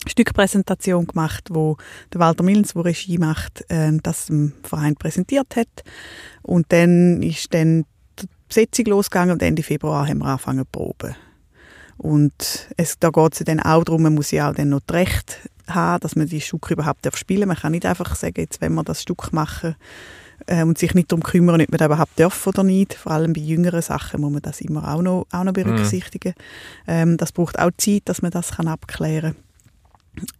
Stückpräsentation 0.07 1.07
gemacht, 1.07 1.49
wo 1.51 1.77
der 2.13 2.21
Walter 2.21 2.43
Millens, 2.43 2.75
der 2.75 2.85
Regie 2.85 3.19
macht, 3.19 3.65
äh, 3.71 3.93
das 4.03 4.27
dem 4.27 4.53
Verein 4.63 4.97
präsentiert 4.97 5.57
hat. 5.57 5.69
Und 6.43 6.67
dann 6.73 7.23
ist 7.23 7.53
dann 7.55 7.85
die 8.21 8.29
Besetzung 8.49 8.87
losgegangen 8.87 9.33
und 9.33 9.43
Ende 9.43 9.63
Februar 9.63 10.07
haben 10.07 10.19
wir 10.19 10.27
angefangen 10.27 10.61
zu 10.61 10.71
proben. 10.71 11.15
Und 11.97 12.69
es, 12.77 12.99
da 12.99 13.11
geht 13.11 13.35
es 13.35 13.45
dann 13.45 13.61
auch 13.61 13.85
darum, 13.85 14.03
man 14.03 14.15
muss 14.15 14.31
ja 14.31 14.51
auch 14.51 14.55
dann 14.55 14.71
noch 14.71 14.81
die 14.81 14.95
Rechte 14.95 15.37
haben, 15.69 16.01
dass 16.01 16.17
man 16.17 16.27
die 16.27 16.41
Stücke 16.41 16.75
überhaupt 16.75 17.07
spielen 17.17 17.41
darf. 17.43 17.49
Man 17.49 17.57
kann 17.57 17.73
nicht 17.73 17.87
einfach 17.87 18.15
sagen, 18.17 18.35
jetzt 18.39 18.61
wenn 18.61 18.75
wir 18.75 18.83
das 18.83 19.03
Stück 19.03 19.33
machen 19.33 19.77
äh, 20.47 20.63
und 20.63 20.79
sich 20.79 20.95
nicht 20.95 21.11
darum 21.11 21.23
kümmern, 21.23 21.61
ob 21.61 21.71
man 21.71 21.79
das 21.79 21.87
überhaupt 21.87 22.19
darf 22.19 22.47
oder 22.47 22.65
nicht. 22.65 22.95
Vor 22.95 23.13
allem 23.13 23.33
bei 23.33 23.41
jüngeren 23.41 23.83
Sachen 23.83 24.21
muss 24.21 24.33
man 24.33 24.43
das 24.43 24.61
immer 24.61 24.93
auch 24.93 25.03
noch, 25.03 25.27
auch 25.31 25.45
noch 25.45 25.53
berücksichtigen. 25.53 26.35
Mhm. 26.87 26.93
Ähm, 26.93 27.17
das 27.17 27.33
braucht 27.33 27.59
auch 27.59 27.71
Zeit, 27.77 28.03
dass 28.07 28.23
man 28.23 28.31
das 28.31 28.57
kann 28.57 28.69
abklären 28.69 29.35
kann. 29.35 29.45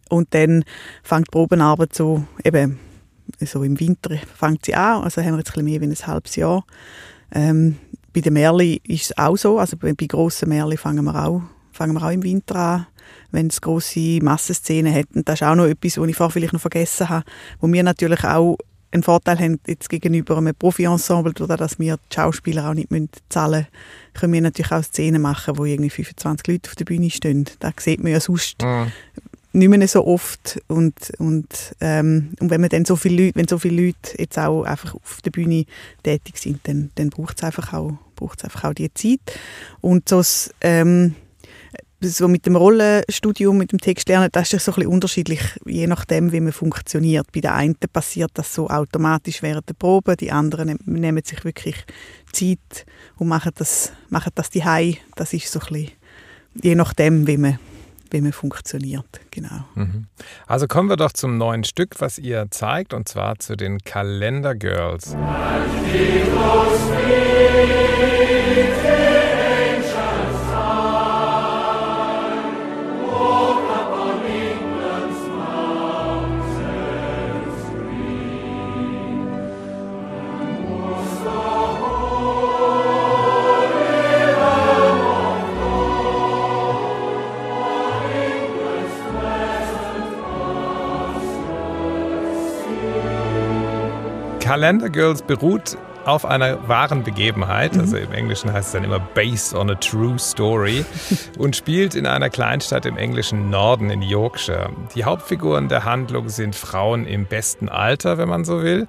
Und 0.09 0.33
dann 0.33 0.63
fängt 1.03 1.27
die 1.27 1.31
Probenarbeit 1.31 1.93
so, 1.93 2.23
eben, 2.43 2.79
so 3.41 3.63
im 3.63 3.79
Winter 3.79 4.17
fängt 4.37 4.65
sie 4.65 4.75
an, 4.75 5.03
also 5.03 5.21
haben 5.21 5.31
wir 5.31 5.39
jetzt 5.39 5.57
ein 5.57 5.65
mehr 5.65 5.81
wie 5.81 5.85
ein 5.85 5.95
halbes 5.95 6.35
Jahr. 6.35 6.65
Ähm, 7.31 7.77
bei 8.13 8.21
den 8.21 8.33
Märli 8.33 8.81
ist 8.87 9.05
es 9.05 9.17
auch 9.17 9.35
so, 9.35 9.59
also 9.59 9.77
bei, 9.77 9.93
bei 9.93 10.05
grossen 10.05 10.49
Märli 10.49 10.77
fangen 10.77 11.03
wir 11.03 11.25
auch, 11.25 11.41
fangen 11.71 11.93
wir 11.93 12.03
auch 12.03 12.11
im 12.11 12.23
Winter 12.23 12.55
an 12.55 12.87
wenn 13.31 13.47
es 13.47 13.61
große 13.61 14.19
Massenszenen 14.21 14.91
hätten. 14.91 15.23
Das 15.25 15.41
ist 15.41 15.47
auch 15.47 15.55
noch 15.55 15.65
etwas, 15.65 15.97
was 15.97 16.07
ich 16.07 16.15
vorher 16.15 16.31
vielleicht 16.31 16.53
noch 16.53 16.61
vergessen 16.61 17.09
habe, 17.09 17.25
wo 17.59 17.71
wir 17.71 17.83
natürlich 17.83 18.23
auch 18.23 18.57
einen 18.91 19.03
Vorteil 19.03 19.37
haben 19.39 19.59
jetzt 19.67 19.89
gegenüber 19.89 20.37
einem 20.37 20.55
Profi-Ensemble, 20.55 21.33
dadurch, 21.33 21.59
dass 21.59 21.79
wir 21.79 21.97
die 21.97 22.15
Schauspieler 22.15 22.69
auch 22.69 22.73
nicht 22.73 22.89
zahlen 23.29 23.67
müssen, 23.67 24.13
können 24.13 24.33
wir 24.33 24.41
natürlich 24.41 24.71
auch 24.71 24.83
Szenen 24.83 25.21
machen, 25.21 25.57
wo 25.57 25.65
irgendwie 25.65 25.89
25 25.89 26.47
Leute 26.47 26.69
auf 26.69 26.75
der 26.75 26.85
Bühne 26.85 27.09
stehen. 27.09 27.45
Das 27.59 27.73
sieht 27.79 28.01
man 28.01 28.13
ja 28.13 28.21
sonst 28.21 28.61
mhm. 28.61 28.91
Nicht 29.55 29.69
mehr 29.69 29.87
so 29.87 30.05
oft. 30.05 30.61
Und, 30.67 30.95
und, 31.17 31.75
ähm, 31.81 32.33
und 32.39 32.49
wenn, 32.49 32.61
man 32.61 32.69
dann 32.69 32.85
so 32.85 32.95
viele 32.95 33.25
Leute, 33.25 33.39
wenn 33.39 33.47
so 33.47 33.57
viele 33.57 33.87
Leute 33.87 34.17
jetzt 34.17 34.37
auch 34.37 34.63
einfach 34.63 34.95
auf 34.95 35.21
der 35.23 35.31
Bühne 35.31 35.65
tätig 36.03 36.37
sind, 36.37 36.59
dann, 36.63 36.91
dann 36.95 37.09
braucht 37.09 37.37
es 37.37 37.43
einfach, 37.43 37.73
auch, 37.73 37.93
einfach 38.43 38.63
auch 38.65 38.73
die 38.73 38.93
Zeit. 38.93 39.19
Und 39.81 40.09
so 40.09 40.21
ähm, 40.61 41.15
so 42.01 42.27
mit 42.27 42.45
dem 42.45 42.55
Rollenstudium, 42.55 43.57
mit 43.57 43.71
dem 43.71 43.79
Textlernen, 43.79 44.29
das 44.31 44.53
ist 44.53 44.65
so 44.65 44.71
ein 44.71 44.75
bisschen 44.75 44.91
unterschiedlich, 44.91 45.41
je 45.65 45.87
nachdem, 45.87 46.31
wie 46.31 46.39
man 46.39 46.53
funktioniert. 46.53 47.31
Bei 47.31 47.41
den 47.41 47.51
einen 47.51 47.75
passiert 47.91 48.31
das 48.35 48.53
so 48.53 48.69
automatisch 48.69 49.41
während 49.41 49.69
der 49.69 49.73
Probe, 49.73 50.15
die 50.15 50.31
anderen 50.31 50.77
nehmen 50.85 51.23
sich 51.23 51.43
wirklich 51.43 51.75
Zeit 52.31 52.85
und 53.17 53.27
machen 53.27 53.53
das, 53.55 53.91
machen 54.09 54.31
das 54.35 54.49
die 54.49 54.63
Das 55.15 55.33
ist 55.33 55.51
so 55.51 55.59
ein 55.59 55.67
bisschen, 55.67 55.91
je 56.61 56.75
nachdem, 56.75 57.27
wie 57.27 57.37
man, 57.37 57.59
wie 58.11 58.21
man 58.21 58.31
funktioniert. 58.31 59.05
Genau. 59.31 59.65
Mhm. 59.75 60.07
Also 60.47 60.67
kommen 60.67 60.89
wir 60.89 60.97
doch 60.97 61.11
zum 61.11 61.37
neuen 61.37 61.63
Stück, 61.63 61.99
was 61.99 62.17
ihr 62.17 62.47
zeigt, 62.51 62.93
und 62.93 63.09
zwar 63.09 63.39
zu 63.39 63.55
den 63.55 63.79
Kalender 63.79 64.55
Girls. 64.55 65.15
Calendar 94.55 94.89
Girls 94.89 95.21
beruht 95.21 95.77
auf 96.05 96.23
einer 96.23 96.69
wahren 96.69 97.03
Begebenheit, 97.03 97.73
mhm. 97.73 97.81
also 97.81 97.97
im 97.97 98.13
Englischen 98.13 98.53
heißt 98.53 98.67
es 98.67 98.71
dann 98.71 98.85
immer 98.85 99.01
based 99.01 99.53
on 99.53 99.69
a 99.69 99.75
true 99.75 100.17
story 100.17 100.85
und 101.37 101.57
spielt 101.57 101.93
in 101.93 102.05
einer 102.05 102.29
Kleinstadt 102.29 102.85
im 102.85 102.95
englischen 102.95 103.49
Norden 103.49 103.89
in 103.89 104.01
Yorkshire. 104.01 104.69
Die 104.95 105.03
Hauptfiguren 105.03 105.67
der 105.67 105.83
Handlung 105.83 106.29
sind 106.29 106.55
Frauen 106.55 107.05
im 107.05 107.25
besten 107.25 107.67
Alter, 107.67 108.17
wenn 108.17 108.29
man 108.29 108.45
so 108.45 108.63
will. 108.63 108.87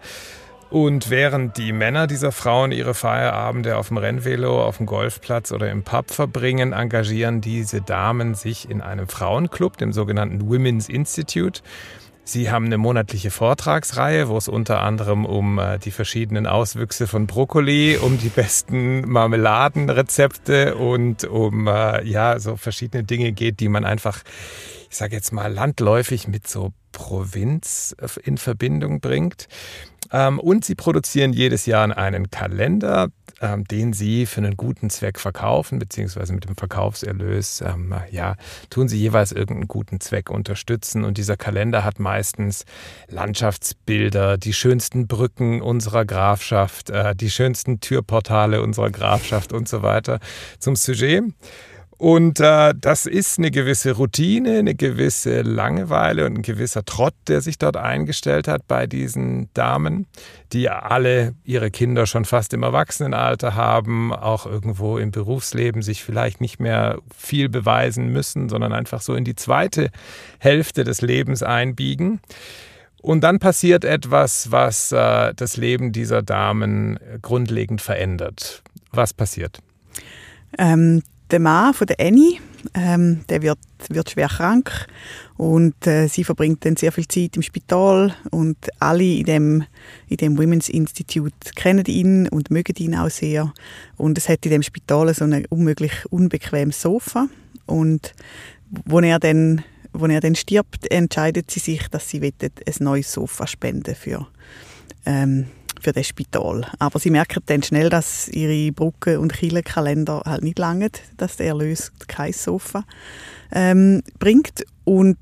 Und 0.71 1.11
während 1.11 1.57
die 1.57 1.73
Männer 1.73 2.07
dieser 2.07 2.31
Frauen 2.31 2.71
ihre 2.71 2.95
Feierabende 2.95 3.77
auf 3.77 3.89
dem 3.89 3.97
Rennvelo, 3.97 4.63
auf 4.63 4.77
dem 4.77 4.87
Golfplatz 4.87 5.51
oder 5.51 5.69
im 5.69 5.83
Pub 5.83 6.13
verbringen, 6.13 6.73
engagieren 6.73 7.41
diese 7.41 7.81
Damen 7.81 8.37
sich 8.37 8.71
in 8.71 8.81
einem 8.81 9.09
Frauenclub, 9.09 9.79
dem 9.79 9.93
sogenannten 9.93 10.49
Women's 10.49 10.89
Institute. 10.89 11.61
Sie 12.29 12.51
haben 12.51 12.65
eine 12.65 12.77
monatliche 12.77 13.31
Vortragsreihe, 13.31 14.29
wo 14.29 14.37
es 14.37 14.49
unter 14.49 14.83
anderem 14.83 15.25
um 15.25 15.61
äh, 15.61 15.79
die 15.79 15.93
verschiedenen 15.93 16.49
Auswüchse 16.49 17.07
von 17.07 17.29
Brokkoli, 17.29 17.99
um 17.99 18.19
die 18.19 18.31
besten 18.31 19.09
Marmeladenrezepte 19.09 20.75
und 20.75 21.23
um 21.23 21.69
äh, 21.69 22.05
ja 22.05 22.41
so 22.41 22.57
verschiedene 22.57 23.05
Dinge 23.05 23.31
geht, 23.31 23.61
die 23.61 23.69
man 23.69 23.85
einfach, 23.85 24.25
ich 24.91 24.97
sage 24.97 25.15
jetzt 25.15 25.33
mal 25.33 25.53
landläufig 25.53 26.27
mit 26.27 26.49
so 26.49 26.73
Provinz 26.91 27.95
in 28.25 28.39
Verbindung 28.39 28.99
bringt. 29.01 29.47
Ähm, 30.13 30.39
und 30.39 30.65
sie 30.65 30.75
produzieren 30.75 31.33
jedes 31.33 31.67
Jahr 31.67 31.97
einen 31.97 32.31
Kalender, 32.31 33.09
ähm, 33.41 33.65
den 33.65 33.93
sie 33.93 34.27
für 34.27 34.39
einen 34.39 34.57
guten 34.57 34.91
Zweck 34.91 35.19
verkaufen, 35.19 35.79
beziehungsweise 35.79 36.33
mit 36.33 36.45
dem 36.45 36.57
Verkaufserlös, 36.57 37.61
ähm, 37.61 37.95
ja, 38.11 38.37
tun 38.71 38.89
sie 38.89 38.99
jeweils 38.99 39.33
irgendeinen 39.33 39.69
guten 39.69 40.01
Zweck 40.01 40.31
unterstützen. 40.31 41.05
Und 41.05 41.19
dieser 41.19 41.37
Kalender 41.37 41.85
hat 41.85 41.99
meistens 41.99 42.65
Landschaftsbilder, 43.09 44.39
die 44.39 44.53
schönsten 44.53 45.07
Brücken 45.07 45.61
unserer 45.63 46.05
Grafschaft, 46.05 46.91
äh, 46.91 47.15
die 47.15 47.31
schönsten 47.31 47.81
Türportale 47.81 48.63
unserer 48.63 48.91
Grafschaft 48.91 49.53
und 49.53 49.69
so 49.69 49.83
weiter 49.83 50.21
zum 50.59 50.77
Sujet. 50.77 51.25
Und 51.99 52.41
äh, 52.41 52.75
das 52.79 53.07
ist 53.07 53.39
eine 53.39 53.51
gewisse 53.51 53.93
Routine, 53.93 54.59
eine 54.59 54.75
gewisse 54.75 55.41
Langeweile 55.41 56.27
und 56.27 56.39
ein 56.39 56.43
gewisser 56.43 56.85
Trott, 56.85 57.15
der 57.27 57.41
sich 57.41 57.57
dort 57.57 57.79
eingestellt 57.79 58.49
hat 58.49 58.69
bei 58.69 58.87
diesen 58.87 59.49
Damen, 59.55 60.07
die 60.53 60.69
alle 60.69 61.35
ihre 61.45 61.71
Kinder 61.71 62.07
schon 62.07 62.27
fast 62.27 62.53
im 62.53 62.63
Erwachsenenalter 62.63 63.55
haben, 63.55 64.13
auch 64.13 64.45
irgendwo 64.45 64.99
im 64.99 65.11
Berufsleben 65.11 65.81
sich 65.81 66.05
vielleicht 66.05 66.43
nicht 66.43 66.61
mehr 66.61 66.99
viel 67.17 67.49
beweisen 67.49 68.09
müssen, 68.13 68.51
sondern 68.51 68.75
einfach 68.75 69.01
so 69.01 69.15
in 69.15 69.25
die 69.25 69.37
zweite 69.37 69.91
Hälfte 70.39 70.85
des 70.85 71.01
Lebens 71.01 71.43
einbiegen. 71.43 72.21
Und 73.01 73.23
dann 73.23 73.39
passiert 73.39 73.85
etwas, 73.87 74.51
was 74.51 74.93
äh, 74.93 75.33
das 75.35 75.57
Leben 75.57 75.93
dieser 75.93 76.23
Damen 76.23 76.99
grundlegend 77.23 77.81
verändert. 77.81 78.63
Was 78.91 79.15
passiert? 79.15 79.61
Ähm, 80.59 81.03
der 81.31 81.41
Mann 81.41 81.75
von 81.75 81.87
der 81.87 82.01
Annie, 82.01 82.39
ähm, 82.75 83.25
der 83.29 83.43
wird, 83.43 83.59
wird 83.89 84.11
schwer 84.11 84.29
krank 84.29 84.87
und 85.37 85.87
äh, 85.87 86.09
sie 86.09 86.25
verbringt 86.25 86.65
dann 86.65 86.77
sehr 86.77 86.93
viel 86.93 87.07
Zeit 87.07 87.37
im 87.37 87.43
Spital 87.43 88.15
und 88.31 88.57
alle 88.79 89.05
in 89.05 89.25
dem, 89.25 89.65
in 90.09 90.17
dem 90.17 90.39
Women's 90.39 90.69
Institute 90.69 91.35
kennen 91.55 91.85
ihn 91.87 92.29
und 92.29 92.51
mögen 92.51 92.77
ihn 92.77 92.95
auch 92.95 93.11
sehr. 93.11 93.53
Und 93.97 94.19
es 94.19 94.29
hat 94.29 94.45
in 94.47 94.53
dem 94.53 94.63
Spital 94.63 95.13
so 95.15 95.25
ein 95.25 95.47
unmöglich 95.47 95.93
unbequemes 96.11 96.81
Sofa 96.81 97.29
und 97.67 98.15
wo 98.85 99.01
er 99.01 99.19
dann 99.19 99.63
wo 99.99 100.05
er 100.07 100.21
dann 100.21 100.35
stirbt, 100.35 100.91
entscheidet 100.91 101.51
sie 101.51 101.61
sich, 101.61 101.89
dass 101.89 102.11
sie 102.11 102.21
ein 102.21 102.75
neues 102.81 103.11
Sofa 103.11 103.47
spenden 103.47 103.95
für 103.95 104.27
ähm, 105.07 105.47
für 105.87 105.93
das 105.93 106.09
Spital. 106.09 106.67
Aber 106.81 106.99
sie 106.99 107.11
merken 107.11 107.45
dann 107.47 107.63
schnell, 107.63 107.91
dass 107.91 108.27
ihre 108.27 108.73
Brücke- 108.73 109.21
und 109.21 109.33
Kirchenkalender 109.33 110.23
halt 110.27 110.43
nicht 110.43 110.59
langen, 110.59 110.91
dass 111.17 111.37
der 111.37 111.47
Erlös 111.47 111.93
kein 112.09 112.33
Sofa 112.33 112.83
ähm, 113.53 114.03
bringt. 114.19 114.65
Und 114.83 115.17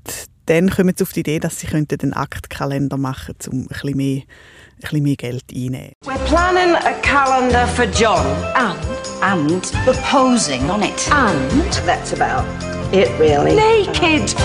dann 0.47 0.71
kommen 0.71 0.95
sie 0.97 1.03
auf 1.03 1.13
die 1.13 1.19
Idee, 1.19 1.39
dass 1.39 1.59
sie 1.59 1.67
den 1.67 2.13
Aktkalender 2.13 2.97
machen 2.97 3.35
könnten, 3.39 3.51
um 3.51 3.61
ein 3.61 3.67
bisschen 3.67 3.97
mehr 3.97 4.21
ein 4.23 4.81
bisschen 4.81 5.03
mehr 5.03 5.15
Geld 5.15 5.43
einnehmen. 5.53 5.91
We're 6.03 6.17
planning 6.25 6.75
a 6.75 6.93
calendar 7.03 7.67
for 7.67 7.85
John. 7.85 8.25
And, 8.55 8.79
and 9.21 9.71
proposing 9.85 10.67
on 10.71 10.81
it. 10.81 11.07
And 11.11 11.71
that's 11.85 12.11
about 12.11 12.43
it, 12.91 13.09
really. 13.19 13.55
Naked. 13.55 14.35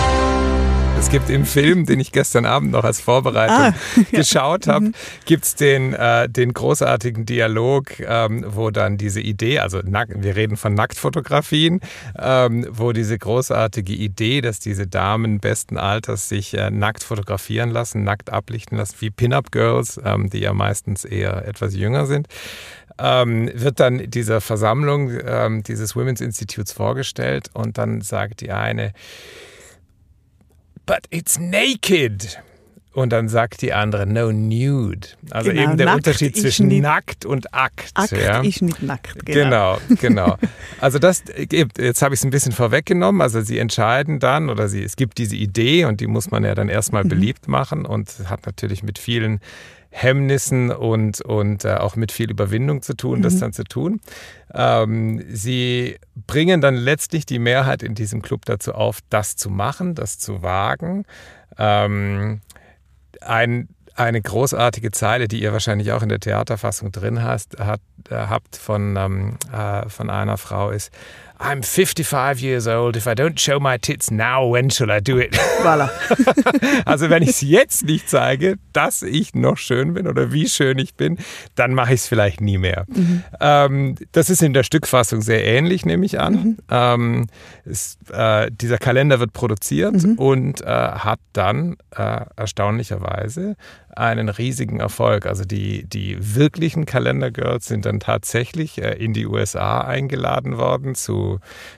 Es 1.01 1.09
gibt 1.09 1.31
im 1.31 1.45
Film, 1.45 1.87
den 1.87 1.99
ich 1.99 2.11
gestern 2.11 2.45
Abend 2.45 2.71
noch 2.71 2.83
als 2.83 3.01
Vorbereitung 3.01 3.57
ah, 3.57 3.73
geschaut 4.11 4.67
habe, 4.67 4.85
mhm. 4.85 4.93
gibt 5.25 5.45
es 5.45 5.55
den, 5.55 5.93
äh, 5.93 6.29
den 6.29 6.53
großartigen 6.53 7.25
Dialog, 7.25 7.99
ähm, 7.99 8.45
wo 8.47 8.69
dann 8.69 8.97
diese 8.97 9.19
Idee, 9.19 9.59
also 9.59 9.81
wir 9.83 10.35
reden 10.35 10.57
von 10.57 10.75
Nacktfotografien, 10.75 11.81
ähm, 12.17 12.67
wo 12.69 12.91
diese 12.91 13.17
großartige 13.17 13.93
Idee, 13.93 14.41
dass 14.41 14.59
diese 14.59 14.85
Damen 14.85 15.39
besten 15.39 15.75
Alters 15.77 16.29
sich 16.29 16.53
äh, 16.53 16.69
nackt 16.69 17.03
fotografieren 17.03 17.71
lassen, 17.71 18.03
nackt 18.03 18.31
ablichten 18.31 18.77
lassen, 18.77 18.95
wie 18.99 19.09
Pin-Up-Girls, 19.09 19.99
ähm, 20.05 20.29
die 20.29 20.39
ja 20.39 20.53
meistens 20.53 21.03
eher 21.03 21.47
etwas 21.47 21.75
jünger 21.75 22.05
sind, 22.05 22.27
ähm, 22.99 23.49
wird 23.55 23.79
dann 23.79 24.11
dieser 24.11 24.39
Versammlung 24.39 25.11
ähm, 25.25 25.63
dieses 25.63 25.95
Women's 25.95 26.21
Institutes 26.21 26.71
vorgestellt 26.71 27.49
und 27.53 27.79
dann 27.79 28.01
sagt 28.01 28.41
die 28.41 28.51
eine, 28.51 28.93
but 30.85 31.07
it's 31.09 31.39
naked. 31.39 32.39
Und 32.93 33.13
dann 33.13 33.29
sagt 33.29 33.61
die 33.61 33.71
andere, 33.71 34.05
no 34.05 34.33
nude. 34.33 35.07
Also 35.29 35.49
genau, 35.49 35.63
eben 35.63 35.77
der 35.77 35.95
Unterschied 35.95 36.35
zwischen 36.35 36.67
nackt 36.81 37.25
und 37.25 37.53
Akt. 37.53 37.91
Akt 37.93 38.11
ja. 38.11 38.41
ist 38.41 38.61
nicht 38.61 38.83
nackt, 38.83 39.25
genau. 39.25 39.79
Genau, 39.87 39.95
genau. 40.01 40.37
Also 40.81 40.99
das, 40.99 41.23
jetzt 41.37 42.01
habe 42.01 42.13
ich 42.13 42.19
es 42.19 42.25
ein 42.25 42.31
bisschen 42.31 42.51
vorweggenommen. 42.51 43.21
Also 43.21 43.39
sie 43.41 43.59
entscheiden 43.59 44.19
dann 44.19 44.49
oder 44.49 44.67
sie, 44.67 44.83
es 44.83 44.97
gibt 44.97 45.19
diese 45.19 45.37
Idee 45.37 45.85
und 45.85 46.01
die 46.01 46.07
muss 46.07 46.31
man 46.31 46.43
ja 46.43 46.53
dann 46.53 46.67
erstmal 46.67 47.05
mhm. 47.05 47.09
beliebt 47.09 47.47
machen 47.47 47.85
und 47.85 48.13
hat 48.25 48.45
natürlich 48.45 48.83
mit 48.83 48.99
vielen 48.99 49.39
Hemmnissen 49.91 50.71
und, 50.71 51.21
und 51.21 51.65
äh, 51.65 51.75
auch 51.75 51.95
mit 51.97 52.13
viel 52.13 52.31
Überwindung 52.31 52.81
zu 52.81 52.95
tun, 52.95 53.19
mhm. 53.19 53.23
das 53.23 53.39
dann 53.39 53.53
zu 53.53 53.65
tun. 53.65 53.99
Ähm, 54.53 55.23
sie 55.29 55.97
bringen 56.27 56.61
dann 56.61 56.75
letztlich 56.75 57.25
die 57.25 57.39
Mehrheit 57.39 57.83
in 57.83 57.93
diesem 57.93 58.21
Club 58.21 58.45
dazu 58.45 58.73
auf, 58.73 58.99
das 59.09 59.35
zu 59.35 59.49
machen, 59.49 59.93
das 59.93 60.17
zu 60.17 60.41
wagen. 60.41 61.05
Ähm, 61.57 62.39
ein, 63.19 63.67
eine 63.93 64.21
großartige 64.21 64.91
Zeile, 64.91 65.27
die 65.27 65.41
ihr 65.41 65.51
wahrscheinlich 65.51 65.91
auch 65.91 66.01
in 66.01 66.09
der 66.09 66.21
Theaterfassung 66.21 66.93
drin 66.93 67.21
hast, 67.21 67.59
hat, 67.59 67.81
äh, 68.09 68.15
habt 68.15 68.55
von, 68.55 68.95
ähm, 68.95 69.37
äh, 69.53 69.89
von 69.89 70.09
einer 70.09 70.37
Frau 70.37 70.69
ist, 70.71 70.91
I'm 71.41 71.63
55 71.63 72.39
years 72.39 72.67
old. 72.67 72.95
If 72.95 73.07
I 73.07 73.15
don't 73.15 73.39
show 73.39 73.59
my 73.59 73.77
tits 73.77 74.11
now, 74.11 74.45
when 74.45 74.69
shall 74.69 74.91
I 74.91 74.99
do 74.99 75.17
it? 75.17 75.33
Voilà. 75.61 75.89
also 76.85 77.09
wenn 77.09 77.23
ich 77.23 77.29
es 77.29 77.41
jetzt 77.41 77.85
nicht 77.85 78.09
zeige, 78.09 78.57
dass 78.73 79.01
ich 79.01 79.33
noch 79.33 79.57
schön 79.57 79.93
bin 79.93 80.07
oder 80.07 80.31
wie 80.31 80.47
schön 80.47 80.77
ich 80.79 80.95
bin, 80.95 81.17
dann 81.55 81.73
mache 81.73 81.93
ich 81.93 82.01
es 82.01 82.07
vielleicht 82.07 82.41
nie 82.41 82.57
mehr. 82.57 82.85
Mhm. 82.87 83.23
Ähm, 83.39 83.95
das 84.11 84.29
ist 84.29 84.41
in 84.41 84.53
der 84.53 84.63
Stückfassung 84.63 85.21
sehr 85.21 85.45
ähnlich, 85.45 85.85
nehme 85.85 86.05
ich 86.05 86.19
an. 86.19 86.33
Mhm. 86.33 86.57
Ähm, 86.69 87.27
es, 87.65 87.97
äh, 88.11 88.49
dieser 88.51 88.77
Kalender 88.77 89.19
wird 89.19 89.33
produziert 89.33 90.03
mhm. 90.03 90.15
und 90.15 90.61
äh, 90.61 90.65
hat 90.65 91.19
dann 91.33 91.75
äh, 91.95 92.21
erstaunlicherweise 92.35 93.55
einen 93.95 94.29
riesigen 94.29 94.79
Erfolg. 94.79 95.25
Also 95.25 95.43
die, 95.43 95.85
die 95.85 96.17
wirklichen 96.19 96.85
Kalendergirls 96.85 97.67
sind 97.67 97.85
dann 97.85 97.99
tatsächlich 97.99 98.81
äh, 98.81 98.93
in 98.93 99.13
die 99.13 99.25
USA 99.27 99.81
eingeladen 99.81 100.57
worden 100.57 100.95
zu 100.95 101.30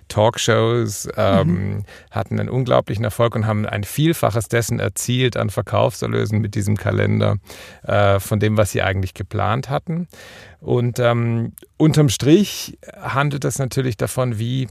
Talkshows, 0.07 1.07
ähm, 1.17 1.47
mhm. 1.47 1.83
hatten 2.11 2.39
einen 2.39 2.49
unglaublichen 2.49 3.03
Erfolg 3.03 3.35
und 3.35 3.45
haben 3.45 3.65
ein 3.65 3.83
Vielfaches 3.83 4.47
dessen 4.47 4.79
erzielt 4.79 5.37
an 5.37 5.49
Verkaufserlösen 5.49 6.39
mit 6.39 6.55
diesem 6.55 6.77
Kalender 6.77 7.37
äh, 7.83 8.19
von 8.19 8.39
dem, 8.39 8.57
was 8.57 8.71
sie 8.71 8.81
eigentlich 8.81 9.13
geplant 9.13 9.69
hatten. 9.69 10.07
Und 10.59 10.99
ähm, 10.99 11.53
unterm 11.77 12.09
Strich 12.09 12.77
handelt 13.01 13.45
es 13.45 13.59
natürlich 13.59 13.97
davon, 13.97 14.39
wie 14.39 14.67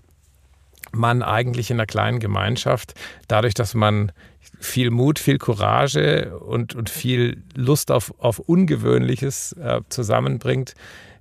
man 0.92 1.22
eigentlich 1.22 1.70
in 1.70 1.76
einer 1.76 1.86
kleinen 1.86 2.18
Gemeinschaft, 2.18 2.94
dadurch, 3.28 3.54
dass 3.54 3.74
man 3.74 4.12
viel 4.60 4.90
Mut, 4.90 5.18
viel 5.18 5.38
Courage 5.38 6.38
und, 6.38 6.74
und 6.74 6.90
viel 6.90 7.42
Lust 7.54 7.90
auf, 7.90 8.14
auf 8.18 8.38
Ungewöhnliches 8.38 9.52
äh, 9.54 9.80
zusammenbringt, 9.88 10.74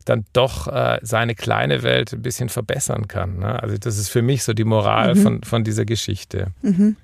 dann 0.05 0.25
doch 0.33 0.67
äh, 0.67 0.99
seine 1.01 1.35
kleine 1.35 1.83
Welt 1.83 2.13
ein 2.13 2.21
bisschen 2.21 2.49
verbessern 2.49 3.07
kann. 3.07 3.39
Ne? 3.39 3.61
Also 3.61 3.77
das 3.77 3.97
ist 3.97 4.09
für 4.09 4.21
mich 4.21 4.43
so 4.43 4.53
die 4.53 4.63
Moral 4.63 5.15
mhm. 5.15 5.21
von, 5.21 5.43
von 5.43 5.63
dieser 5.63 5.85
Geschichte. 5.85 6.47
Mhm. 6.61 6.95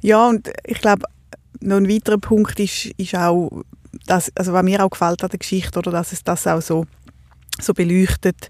Ja, 0.00 0.28
und 0.28 0.50
ich 0.64 0.80
glaube, 0.80 1.04
noch 1.60 1.76
ein 1.76 1.88
weiterer 1.88 2.18
Punkt 2.18 2.58
ist, 2.58 2.86
ist 2.96 3.14
auch, 3.14 3.62
dass, 4.06 4.32
also 4.36 4.52
was 4.52 4.62
mir 4.62 4.84
auch 4.84 4.90
gefällt 4.90 5.22
an 5.22 5.30
der 5.30 5.38
Geschichte, 5.38 5.78
oder 5.78 5.90
dass 5.90 6.12
es 6.12 6.24
das 6.24 6.46
auch 6.46 6.62
so, 6.62 6.86
so 7.60 7.74
beleuchtet. 7.74 8.48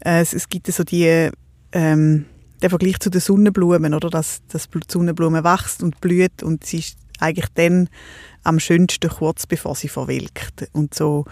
Äh, 0.00 0.20
es, 0.20 0.32
es 0.32 0.48
gibt 0.48 0.66
so 0.68 0.84
die 0.84 1.30
ähm, 1.72 2.26
der 2.62 2.70
Vergleich 2.70 2.98
zu 2.98 3.10
den 3.10 3.20
Sonnenblumen, 3.20 3.92
oder 3.92 4.08
dass, 4.08 4.42
dass 4.48 4.70
die 4.70 4.80
Sonnenblume 4.88 5.44
wächst 5.44 5.82
und 5.82 6.00
blüht 6.00 6.42
und 6.42 6.64
sie 6.64 6.78
ist 6.78 6.96
eigentlich 7.20 7.48
dann 7.54 7.88
am 8.42 8.58
schönsten 8.58 9.10
kurz 9.10 9.46
bevor 9.46 9.74
sie 9.74 9.88
verwelkt. 9.88 10.68
Und 10.72 10.94
so, 10.94 11.24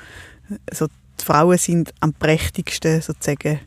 so 0.72 0.88
die 1.20 1.24
Frauen 1.24 1.58
sind 1.58 1.92
am 2.00 2.12
prächtigsten 2.12 3.00
sozusagen 3.00 3.60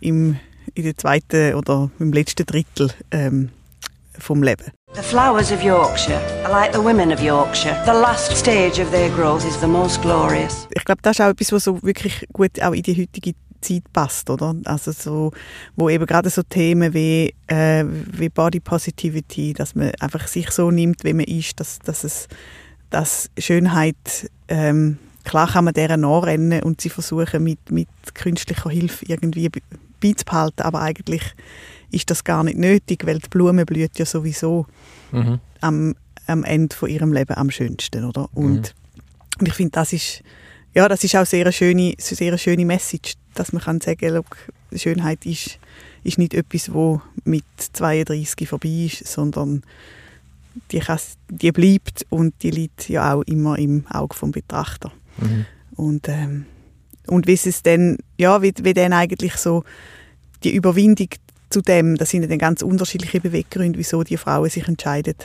im, 0.00 0.36
in 0.74 0.84
der 0.84 0.96
zweiten 0.96 1.54
oder 1.54 1.90
im 1.98 2.12
letzten 2.12 2.46
Drittel 2.46 2.90
ähm, 3.10 3.50
vom 4.18 4.42
Leben. 4.42 4.72
The 4.94 5.02
flowers 5.02 5.52
of 5.52 5.62
Yorkshire 5.62 6.20
are 6.44 6.52
like 6.52 6.72
the 6.72 6.82
women 6.82 7.12
of 7.12 7.20
Yorkshire. 7.20 7.80
The 7.84 7.92
last 7.92 8.36
stage 8.36 8.80
of 8.80 8.90
their 8.90 9.08
growth 9.10 9.44
is 9.44 9.58
the 9.60 9.66
most 9.66 10.02
glorious. 10.02 10.66
Ich 10.74 10.84
glaube, 10.84 11.00
das 11.02 11.18
ist 11.18 11.24
auch 11.24 11.30
etwas, 11.30 11.52
was 11.52 11.64
so 11.64 11.82
wirklich 11.82 12.26
gut 12.32 12.60
auch 12.60 12.72
in 12.72 12.82
die 12.82 13.00
heutige 13.00 13.34
Zeit 13.60 13.84
passt, 13.92 14.28
oder? 14.30 14.54
Also 14.64 14.92
so, 14.92 15.32
wo 15.76 15.88
eben 15.88 16.06
gerade 16.06 16.30
so 16.30 16.42
Themen 16.42 16.92
wie, 16.92 17.34
äh, 17.46 17.84
wie 17.86 18.28
Body 18.28 18.60
Positivity, 18.60 19.52
dass 19.52 19.74
man 19.74 19.92
einfach 20.00 20.26
sich 20.26 20.50
so 20.50 20.70
nimmt, 20.70 21.04
wie 21.04 21.12
man 21.12 21.26
ist, 21.26 21.60
dass, 21.60 21.78
dass 21.78 22.04
es, 22.04 22.28
dass 22.90 23.30
Schönheit, 23.38 24.30
ähm, 24.48 24.98
klar 25.24 25.48
kann 25.48 25.64
man 25.64 25.74
deren 25.74 26.00
nachrennen 26.00 26.62
und 26.62 26.80
sie 26.80 26.90
versuchen 26.90 27.42
mit, 27.42 27.70
mit 27.70 27.88
künstlicher 28.14 28.70
Hilfe 28.70 29.04
irgendwie 29.06 29.50
beizubehalten, 30.00 30.62
aber 30.62 30.80
eigentlich 30.80 31.22
ist 31.90 32.10
das 32.10 32.24
gar 32.24 32.44
nicht 32.44 32.58
nötig, 32.58 33.06
weil 33.06 33.18
die 33.18 33.28
Blume 33.28 33.66
blüht 33.66 33.98
ja 33.98 34.06
sowieso 34.06 34.66
mhm. 35.12 35.40
am, 35.60 35.94
am 36.26 36.44
Ende 36.44 36.74
von 36.74 36.88
ihrem 36.88 37.12
Leben 37.12 37.36
am 37.36 37.50
schönsten, 37.50 38.04
oder? 38.04 38.28
Und, 38.32 38.74
mhm. 38.74 39.40
und 39.40 39.48
ich 39.48 39.54
finde, 39.54 39.72
das 39.72 39.92
ist 39.92 40.22
ja, 40.72 40.88
das 40.88 41.02
ist 41.02 41.16
auch 41.16 41.26
sehr 41.26 41.44
eine 41.44 41.52
schöne, 41.52 41.94
sehr 41.98 42.28
eine 42.28 42.38
schöne 42.38 42.64
Message, 42.64 43.14
dass 43.34 43.52
man 43.52 43.62
kann 43.62 43.80
sagen, 43.80 44.14
look, 44.14 44.36
Schönheit 44.72 45.26
ist, 45.26 45.58
ist 46.04 46.18
nicht 46.18 46.34
etwas, 46.34 46.72
wo 46.72 47.02
mit 47.24 47.44
32 47.58 48.48
vorbei 48.48 48.86
ist, 48.86 49.06
sondern 49.06 49.62
die, 50.70 50.78
kann, 50.78 51.00
die 51.28 51.52
bleibt 51.52 52.06
und 52.08 52.34
die 52.42 52.50
liegt 52.50 52.88
ja 52.88 53.14
auch 53.14 53.22
immer 53.22 53.58
im 53.58 53.84
Auge 53.88 54.14
vom 54.14 54.30
Betrachter. 54.30 54.92
Mhm. 55.20 55.46
Und, 55.76 56.08
ähm, 56.08 56.46
und 57.06 57.26
wie 57.26 57.34
es 57.34 57.62
dann, 57.62 57.98
ja, 58.18 58.42
wie, 58.42 58.52
wie 58.62 58.74
dann 58.74 58.92
eigentlich 58.92 59.34
so 59.36 59.64
die 60.44 60.54
Überwindung 60.54 61.08
zu 61.50 61.60
dem, 61.62 61.96
das 61.96 62.10
sind 62.10 62.30
dann 62.30 62.38
ganz 62.38 62.62
unterschiedliche 62.62 63.20
Beweggründe, 63.20 63.78
wieso 63.78 64.02
die 64.02 64.16
Frauen 64.16 64.48
sich 64.48 64.68
entscheiden, 64.68 65.16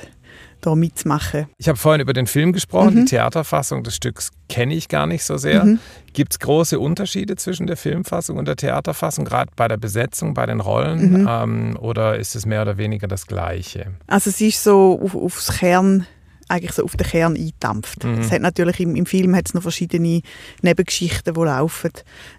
da 0.62 0.76
mitzumachen. 0.76 1.48
Ich 1.58 1.68
habe 1.68 1.78
vorhin 1.78 2.02
über 2.02 2.14
den 2.14 2.28
Film 2.28 2.52
gesprochen, 2.52 2.96
mhm. 2.96 3.00
die 3.02 3.12
Theaterfassung 3.12 3.84
des 3.84 3.96
Stücks 3.96 4.32
kenne 4.50 4.74
ich 4.74 4.90
gar 4.90 5.06
nicht 5.06 5.24
so 5.24 5.38
sehr. 5.38 5.64
Mhm. 5.64 5.80
Gibt 6.14 6.34
es 6.34 6.40
große 6.40 6.80
Unterschiede 6.80 7.36
zwischen 7.36 7.68
der 7.68 7.78
Filmfassung 7.78 8.38
und 8.38 8.48
der 8.48 8.56
Theaterfassung, 8.56 9.26
gerade 9.26 9.52
bei 9.56 9.68
der 9.68 9.78
Besetzung, 9.78 10.34
bei 10.34 10.46
den 10.46 10.60
Rollen? 10.60 11.22
Mhm. 11.22 11.28
Ähm, 11.30 11.78
oder 11.80 12.18
ist 12.18 12.36
es 12.36 12.46
mehr 12.46 12.64
oder 12.64 12.78
weniger 12.78 13.08
das 13.08 13.28
Gleiche? 13.28 13.92
Also 14.08 14.30
es 14.30 14.42
ist 14.42 14.64
so 14.64 15.00
auf, 15.02 15.16
aufs 15.16 15.60
Kern 15.60 16.08
eigentlich 16.48 16.74
so 16.74 16.84
auf 16.84 16.96
den 16.96 17.08
Kern 17.08 17.36
eindampft. 17.36 18.04
Mhm. 18.04 18.20
Es 18.20 18.32
hat 18.32 18.42
natürlich 18.42 18.80
im, 18.80 18.96
im 18.96 19.06
Film 19.06 19.36
hat 19.36 19.48
es 19.48 19.54
noch 19.54 19.62
verschiedene 19.62 20.22
Nebengeschichten, 20.62 21.34
die 21.34 21.40
laufen, 21.40 21.92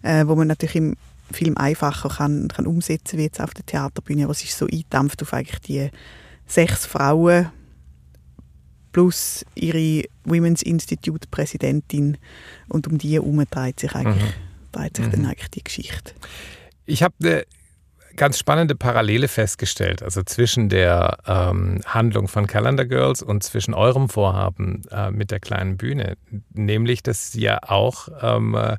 äh, 0.03 0.27
wo 0.27 0.35
man 0.35 0.49
natürlich 0.49 0.77
im, 0.77 0.97
viel 1.33 1.53
einfacher 1.57 2.09
kann, 2.09 2.49
kann 2.49 2.67
umsetzen 2.67 3.19
wie 3.19 3.25
jetzt 3.25 3.41
auf 3.41 3.55
der 3.55 3.67
Theaterbühne. 3.67 4.25
Aber 4.25 4.33
es 4.33 4.45
ist 4.45 4.57
so 4.57 4.67
eingedampft 4.67 5.23
auf 5.23 5.35
eigentlich 5.35 5.61
die 5.61 5.91
sechs 6.47 6.87
Frauen 6.87 7.51
plus 8.93 9.45
ihre 9.55 10.05
Women's 10.25 10.63
Institute 10.63 11.29
Präsidentin 11.31 12.17
und 12.69 12.87
um 12.87 12.97
die 12.97 13.13
herum 13.13 13.45
dreht 13.51 13.81
sich 13.81 13.95
eigentlich, 13.95 14.23
mhm. 14.23 14.73
dreht 14.73 14.97
sich 14.97 15.07
mhm. 15.07 15.11
dann 15.11 15.27
eigentlich 15.27 15.51
die 15.51 15.65
Geschichte. 15.65 16.13
Ich 16.87 17.03
habe 17.03 17.15
eine 17.21 17.45
ganz 18.17 18.39
spannende 18.39 18.75
Parallele 18.75 19.29
festgestellt, 19.29 20.03
also 20.03 20.23
zwischen 20.23 20.69
der 20.69 21.19
ähm, 21.27 21.81
Handlung 21.87 22.29
von 22.29 22.47
Calendar 22.47 22.87
Girls 22.87 23.23
und 23.23 23.43
zwischen 23.43 23.75
eurem 23.75 24.09
Vorhaben 24.09 24.85
äh, 24.91 25.11
mit 25.11 25.31
der 25.31 25.41
kleinen 25.41 25.77
Bühne, 25.77 26.17
nämlich 26.53 27.03
dass 27.03 27.35
ja 27.35 27.59
auch 27.63 28.09
ähm, 28.21 28.55
äh, 28.55 28.77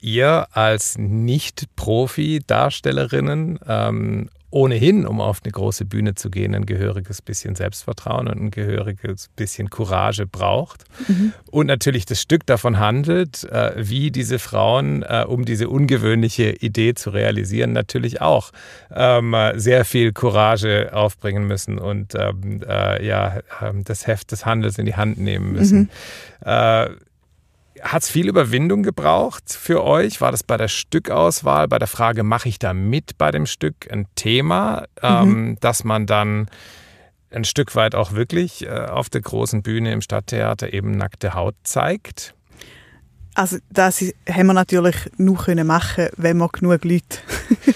ihr 0.00 0.46
als 0.52 0.96
Nicht-Profi-Darstellerinnen 0.98 3.58
ähm, 3.66 4.28
ohnehin, 4.50 5.06
um 5.06 5.20
auf 5.20 5.40
eine 5.42 5.52
große 5.52 5.84
Bühne 5.84 6.14
zu 6.14 6.30
gehen, 6.30 6.54
ein 6.54 6.64
gehöriges 6.64 7.20
bisschen 7.20 7.54
Selbstvertrauen 7.54 8.28
und 8.28 8.40
ein 8.40 8.50
gehöriges 8.50 9.28
bisschen 9.36 9.68
Courage 9.68 10.26
braucht. 10.26 10.84
Mhm. 11.06 11.32
Und 11.50 11.66
natürlich 11.66 12.06
das 12.06 12.22
Stück 12.22 12.46
davon 12.46 12.78
handelt, 12.78 13.44
äh, 13.44 13.72
wie 13.76 14.10
diese 14.10 14.38
Frauen, 14.38 15.02
äh, 15.02 15.24
um 15.26 15.44
diese 15.44 15.68
ungewöhnliche 15.68 16.50
Idee 16.50 16.94
zu 16.94 17.10
realisieren, 17.10 17.72
natürlich 17.72 18.22
auch 18.22 18.50
ähm, 18.94 19.34
sehr 19.56 19.84
viel 19.84 20.12
Courage 20.12 20.90
aufbringen 20.94 21.46
müssen 21.46 21.78
und 21.78 22.14
ähm, 22.14 22.62
äh, 22.66 23.04
ja, 23.06 23.40
ähm, 23.60 23.84
das 23.84 24.06
Heft 24.06 24.32
des 24.32 24.46
Handels 24.46 24.78
in 24.78 24.86
die 24.86 24.96
Hand 24.96 25.18
nehmen 25.18 25.52
müssen. 25.52 25.90
Mhm. 26.44 26.98
Hat 27.82 28.02
es 28.02 28.10
viel 28.10 28.28
Überwindung 28.28 28.82
gebraucht 28.82 29.44
für 29.48 29.84
euch? 29.84 30.20
War 30.20 30.30
das 30.30 30.42
bei 30.42 30.56
der 30.56 30.68
Stückauswahl, 30.68 31.68
bei 31.68 31.78
der 31.78 31.88
Frage, 31.88 32.22
mache 32.22 32.48
ich 32.48 32.58
da 32.58 32.74
mit 32.74 33.18
bei 33.18 33.30
dem 33.30 33.46
Stück 33.46 33.90
ein 33.90 34.06
Thema, 34.14 34.84
ähm, 35.02 35.28
mhm. 35.28 35.30
ähm, 35.30 35.56
dass 35.60 35.84
man 35.84 36.06
dann 36.06 36.48
ein 37.30 37.44
Stück 37.44 37.74
weit 37.74 37.94
auch 37.94 38.12
wirklich 38.12 38.66
äh, 38.66 38.68
auf 38.68 39.10
der 39.10 39.20
großen 39.20 39.62
Bühne 39.62 39.92
im 39.92 40.00
Stadttheater 40.00 40.72
eben 40.72 40.92
nackte 40.92 41.34
Haut 41.34 41.54
zeigt? 41.62 42.34
Also 43.34 43.58
das 43.70 44.02
haben 44.28 44.46
wir 44.46 44.54
natürlich 44.54 44.96
nur 45.16 45.36
können 45.36 45.66
machen, 45.66 46.08
wenn 46.16 46.38
wir 46.38 46.48
genug 46.48 46.84
Leute 46.84 47.18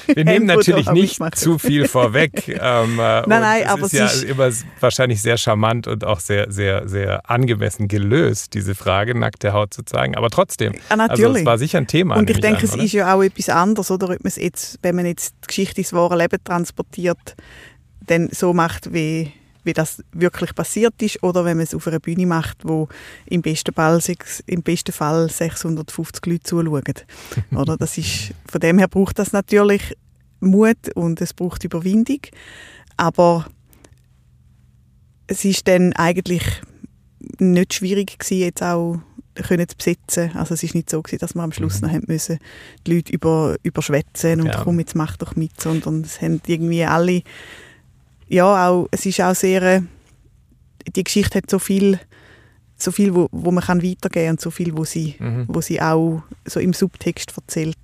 Wir 0.07 0.25
nehmen 0.25 0.47
natürlich 0.47 0.91
nicht 0.91 1.21
zu 1.37 1.59
viel 1.59 1.89
vorweg. 1.89 2.33
Ähm, 2.63 2.99
äh, 2.99 3.23
nein, 3.23 3.27
nein, 3.27 3.67
aber 3.67 3.87
es 3.87 3.93
ist 3.93 4.23
ja 4.23 4.29
immer 4.29 4.51
wahrscheinlich 4.79 5.21
sehr 5.21 5.37
charmant 5.37 5.87
und 5.87 6.05
auch 6.05 6.21
sehr, 6.21 6.53
sehr, 6.53 6.89
sehr 6.89 7.29
angemessen 7.29 7.89
gelöst, 7.89 8.55
diese 8.55 8.75
Frage, 8.75 9.19
nackte 9.19 9.53
Haut 9.53 9.75
zu 9.75 9.83
zeigen. 9.85 10.17
Aber 10.17 10.31
trotzdem, 10.31 10.75
ja, 10.91 10.97
natürlich. 10.97 11.25
Also 11.25 11.39
es 11.39 11.45
war 11.47 11.59
sicher 11.59 11.79
ein 11.79 11.87
Thema. 11.87 12.17
Und 12.17 12.31
ich 12.31 12.41
denke, 12.41 12.61
an, 12.61 12.65
es 12.65 12.77
ist 12.77 12.93
ja 12.93 13.15
auch 13.15 13.23
etwas 13.23 13.49
anderes, 13.49 13.91
oder? 13.91 14.11
Ob 14.11 14.23
man 14.23 14.29
es 14.29 14.37
jetzt, 14.37 14.79
wenn 14.83 14.95
man 14.95 15.07
jetzt 15.07 15.35
die 15.43 15.47
Geschichte 15.49 15.81
ins 15.81 15.93
wahre 15.93 16.17
Leben 16.17 16.39
transportiert, 16.45 17.35
dann 18.07 18.29
so 18.31 18.53
macht 18.53 18.93
wie 18.93 19.33
wie 19.65 19.73
das 19.73 20.03
wirklich 20.13 20.55
passiert 20.55 21.01
ist, 21.03 21.23
oder 21.23 21.45
wenn 21.45 21.57
man 21.57 21.65
es 21.65 21.75
auf 21.75 21.87
einer 21.87 22.01
Bühne 22.01 22.27
macht, 22.27 22.59
wo 22.65 22.89
im 23.27 23.43
besten 23.43 23.73
Fall, 23.73 24.01
im 24.47 24.63
besten 24.63 24.93
Fall 24.93 25.29
650 25.29 26.27
Leute 26.27 26.43
zuschauen. 26.43 26.83
oder 27.55 27.77
das 27.77 27.99
ist, 27.99 28.33
von 28.51 28.61
dem 28.61 28.79
her 28.79 28.89
braucht 28.89 29.19
das 29.19 29.33
natürlich 29.33 29.97
Mut 30.41 30.95
und 30.95 31.21
es 31.21 31.33
braucht 31.35 31.65
Überwindung, 31.65 32.21
aber 32.97 33.47
es 35.27 35.45
ist 35.45 35.69
dann 35.69 35.93
eigentlich 35.93 36.43
nicht 37.39 37.75
schwierig 37.75 38.19
gewesen, 38.19 38.39
jetzt 38.39 38.63
auch 38.63 38.99
können 39.35 39.69
zu 39.69 39.77
besetzen. 39.77 40.31
Also 40.35 40.55
es 40.55 40.63
ist 40.63 40.75
nicht 40.75 40.91
so 40.91 41.01
gewesen, 41.01 41.21
dass 41.21 41.35
wir 41.35 41.43
am 41.43 41.53
Schluss 41.53 41.81
mhm. 41.81 41.87
noch 41.87 41.95
haben 41.95 42.05
müssen, 42.07 42.39
die 42.87 42.95
Leute 42.95 43.13
über, 43.13 43.57
überschwätzen 43.63 44.41
und 44.41 44.49
ja. 44.49 44.63
komm, 44.63 44.79
jetzt 44.79 44.95
mach 44.95 45.17
doch 45.17 45.37
mit, 45.37 45.61
sondern 45.61 46.03
es 46.03 46.21
haben 46.21 46.41
irgendwie 46.47 46.85
alle 46.85 47.23
ja, 48.33 48.69
auch, 48.69 48.89
es 48.91 49.05
ist 49.05 49.21
auch 49.21 49.35
sehr, 49.35 49.63
äh, 49.63 49.83
die 50.97 51.05
Geschichte 51.05 51.39
hat 51.39 51.51
so 51.51 51.59
viel, 51.59 52.01
so 52.77 52.91
viel 52.91 53.15
wo, 53.15 53.29
wo 53.31 53.51
man 53.51 53.63
kann 53.63 53.83
weitergeben 53.83 54.31
und 54.31 54.41
so 54.41 54.51
viel, 54.51 54.75
wo 54.75 54.85
sie, 54.85 55.17
mhm. 55.19 55.45
wo 55.49 55.61
sie 55.61 55.83
auch 55.83 56.23
so 56.47 56.59
im 56.59 56.73
Subtext 56.73 57.35
erzählt, 57.37 57.77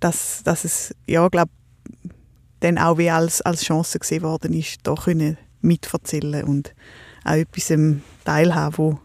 dass, 0.00 0.42
dass 0.44 0.64
es, 0.64 0.94
ja, 1.06 1.28
glaube 1.28 1.50
dann 2.60 2.78
auch 2.78 2.98
wie 2.98 3.10
als, 3.10 3.42
als 3.42 3.62
Chance 3.62 3.98
gesehen 3.98 4.22
worden 4.22 4.54
ist, 4.54 4.78
da 4.82 4.94
können 4.94 5.36
mitverzählen 5.60 6.44
und 6.44 6.74
auch 7.24 7.32
etwas 7.32 7.72
teilhaben, 8.24 8.78
wo, 8.78 8.98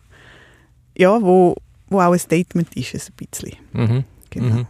ja, 0.97 1.21
wo, 1.21 1.55
wo 1.89 1.99
auch 1.99 2.13
ein 2.13 2.19
Statement 2.19 2.73
ist, 2.75 2.95
ein 2.95 3.27
bisschen. 3.27 3.57
Mhm. 3.73 4.03
Genau. 4.29 4.55
Mhm. 4.55 4.67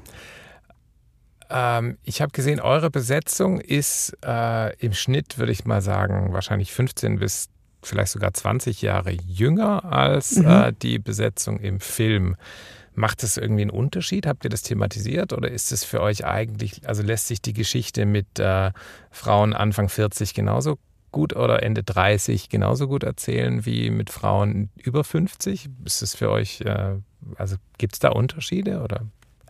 Ähm, 1.50 1.98
ich 2.04 2.22
habe 2.22 2.32
gesehen, 2.32 2.60
eure 2.60 2.90
Besetzung 2.90 3.60
ist 3.60 4.18
äh, 4.26 4.76
im 4.78 4.94
Schnitt, 4.94 5.38
würde 5.38 5.52
ich 5.52 5.66
mal 5.66 5.82
sagen, 5.82 6.34
wahrscheinlich 6.34 6.74
15 6.74 7.20
bis 7.20 7.50
vielleicht 7.84 8.12
sogar 8.12 8.34
20 8.34 8.82
Jahre 8.82 9.12
jünger 9.12 9.86
als 9.86 10.38
mhm. 10.38 10.48
äh, 10.48 10.74
die 10.74 11.00
Besetzung 11.00 11.60
im 11.60 11.80
Film. 11.80 12.36
Macht 12.96 13.24
das 13.24 13.38
irgendwie 13.38 13.64
einen 13.64 13.72
Unterschied? 13.72 14.26
Habt 14.26 14.46
ihr 14.46 14.50
das 14.50 14.64
thematisiert 14.64 15.34
oder 15.34 15.52
ist 15.52 15.72
es 15.72 15.84
für 15.84 16.02
euch 16.02 16.26
eigentlich, 16.26 16.88
also 16.88 17.04
lässt 17.04 17.28
sich 17.28 17.42
die 17.42 17.54
Geschichte 17.54 18.06
mit 18.06 18.40
äh, 18.40 18.72
Frauen 19.12 19.54
Anfang 19.54 19.90
40 19.90 20.34
genauso 20.34 20.78
gut 21.12 21.36
oder 21.36 21.64
Ende 21.64 21.84
30 21.84 22.50
genauso 22.50 22.88
gut 22.88 23.04
erzählen 23.04 23.66
wie 23.66 23.90
mit 23.90 24.10
Frauen 24.10 24.70
über 24.78 25.04
50? 25.04 25.70
Ist 25.84 26.02
es 26.02 26.16
für 26.16 26.30
euch, 26.32 26.62
äh, 26.62 26.96
also 27.38 27.58
gibt 27.78 27.94
es 27.94 28.00
da 28.00 28.10
Unterschiede 28.10 28.82
oder? 28.82 29.02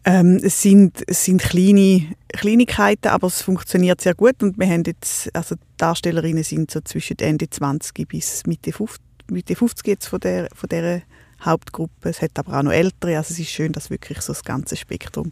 Ähm, 0.06 0.40
es 0.44 0.62
sind, 0.62 1.04
es 1.08 1.26
sind 1.26 1.42
kleine 1.42 2.06
Kleinigkeiten, 2.28 3.08
aber 3.08 3.28
es 3.28 3.42
funktioniert 3.42 4.02
sehr 4.02 4.14
gut 4.14 4.44
und 4.44 4.60
wir 4.60 4.68
haben 4.68 4.84
jetzt, 4.86 5.36
also 5.36 5.56
die 5.56 5.62
Darstellerinnen 5.78 6.44
sind 6.44 6.70
so 6.70 6.80
zwischen 6.82 7.18
Ende 7.20 7.50
20 7.50 8.08
bis 8.08 8.46
Mitte 8.46 8.72
50, 8.72 9.02
Mitte 9.32 9.56
50 9.56 9.88
jetzt 9.88 10.08
von 10.08 10.20
der, 10.20 10.50
von 10.54 10.70
der 10.70 11.02
Hauptgruppe. 11.42 12.10
Es 12.10 12.22
hat 12.22 12.38
aber 12.38 12.60
auch 12.60 12.64
noch 12.64 12.72
ältere, 12.72 13.18
also 13.18 13.34
es 13.34 13.40
ist 13.40 13.50
schön, 13.50 13.72
dass 13.72 13.90
wirklich 13.90 14.22
so 14.22 14.34
das 14.34 14.44
ganze 14.44 14.76
Spektrum 14.76 15.32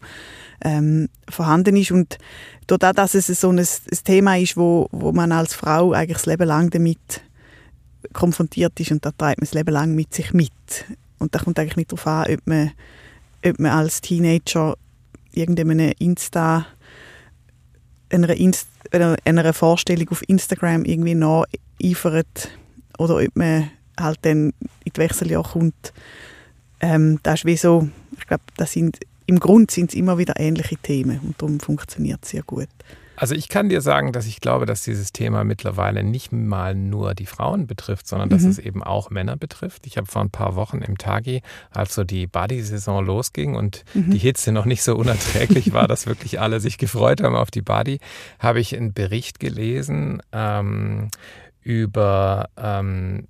ähm, 0.64 1.10
vorhanden 1.30 1.76
ist. 1.76 1.92
Und 1.92 2.18
dadurch, 2.68 2.94
dass 2.94 3.14
es 3.14 3.28
so 3.28 3.50
ein, 3.50 3.60
ein, 3.60 3.98
Thema 4.04 4.38
ist, 4.38 4.58
wo, 4.58 4.88
wo 4.92 5.12
man 5.12 5.32
als 5.32 5.54
Frau 5.54 5.92
eigentlich 5.94 6.18
das 6.18 6.26
Leben 6.26 6.48
lang 6.48 6.70
damit 6.72 7.22
konfrontiert 8.12 8.80
ist 8.80 8.92
und 8.92 9.06
da 9.06 9.12
treibt 9.12 9.40
man 9.40 9.46
das 9.46 9.54
Leben 9.54 9.72
lang 9.72 9.96
mit 9.96 10.14
sich 10.14 10.34
mit. 10.34 10.52
Und 11.20 11.34
da 11.36 11.40
kommt 11.40 11.60
eigentlich 11.60 11.78
nicht 11.78 11.92
darauf 11.92 12.08
an, 12.08 12.34
ob 12.34 12.48
man 12.48 12.72
ob 13.46 13.60
man 13.60 13.72
als 13.72 14.02
Teenager 14.02 14.78
irgendeinem 15.32 15.94
Insta 16.00 16.66
einer, 18.10 18.30
Inst 18.36 18.68
einer 18.92 19.54
Vorstellung 19.54 20.10
auf 20.10 20.28
Instagram 20.28 20.86
irgendwie 20.86 21.16
nacheifert 21.16 22.50
oder 22.98 23.18
ob 23.18 23.36
man 23.36 23.72
halt 24.00 24.20
dann 24.22 24.54
in 24.86 24.94
die 24.96 24.98
Wechseljahre 24.98 25.50
kommt. 25.50 25.94
Ähm, 26.80 27.20
das 27.24 27.42
ist 27.42 27.46
wie 27.46 27.58
so, 27.58 27.90
ich 28.18 28.28
glaube, 28.28 28.44
das 28.58 28.74
sind, 28.74 29.00
im 29.26 29.40
Grund 29.40 29.72
sind 29.72 29.92
es 29.92 29.96
immer 29.96 30.18
wieder 30.18 30.40
ähnliche 30.40 30.78
Themen 30.78 31.20
und 31.22 31.42
darum 31.42 31.60
funktioniert 31.60 32.20
es 32.24 32.32
sehr 32.32 32.44
gut. 32.44 32.70
Also 33.24 33.36
ich 33.36 33.48
kann 33.48 33.70
dir 33.70 33.80
sagen, 33.80 34.12
dass 34.12 34.28
ich 34.28 34.42
glaube, 34.42 34.66
dass 34.66 34.84
dieses 34.84 35.14
Thema 35.14 35.46
mittlerweile 35.46 36.04
nicht 36.04 36.34
mal 36.34 36.76
nur 36.76 37.14
die 37.14 37.26
Frauen 37.26 37.68
betrifft, 37.68 38.06
sondern 38.06 38.28
dass 38.28 38.42
mhm. 38.42 38.50
es 38.50 38.60
eben 38.60 38.84
auch 38.84 39.12
Männer 39.12 39.38
betrifft. 39.38 39.88
Ich 39.88 39.96
habe 39.96 40.08
vor 40.08 40.22
ein 40.22 40.30
paar 40.30 40.58
Wochen 40.58 40.80
im 40.82 40.98
Tagi, 40.98 41.42
als 41.72 41.96
so 41.96 42.04
die 42.04 42.28
Body-Saison 42.28 43.06
losging 43.06 43.56
und 43.56 43.86
mhm. 43.94 44.12
die 44.12 44.18
Hitze 44.18 44.52
noch 44.52 44.66
nicht 44.66 44.84
so 44.84 44.98
unerträglich 44.98 45.72
war, 45.72 45.88
dass 45.88 46.06
wirklich 46.06 46.42
alle 46.42 46.60
sich 46.60 46.78
gefreut 46.78 47.24
haben 47.24 47.38
auf 47.38 47.50
die 47.50 47.62
Body, 47.62 48.00
habe 48.40 48.60
ich 48.60 48.76
einen 48.76 48.92
Bericht 48.92 49.40
gelesen 49.40 50.22
ähm, 50.34 51.08
über 51.62 52.50
ähm, 52.58 53.30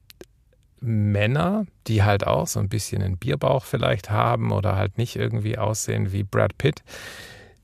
Männer, 0.82 1.68
die 1.86 2.02
halt 2.02 2.26
auch 2.26 2.48
so 2.48 2.60
ein 2.60 2.68
bisschen 2.68 3.04
einen 3.04 3.18
Bierbauch 3.18 3.64
vielleicht 3.64 4.10
haben 4.10 4.52
oder 4.52 4.76
halt 4.76 4.98
nicht 4.98 5.18
irgendwie 5.18 5.60
aussehen 5.60 6.12
wie 6.12 6.24
Brad 6.24 6.58
Pitt 6.58 6.82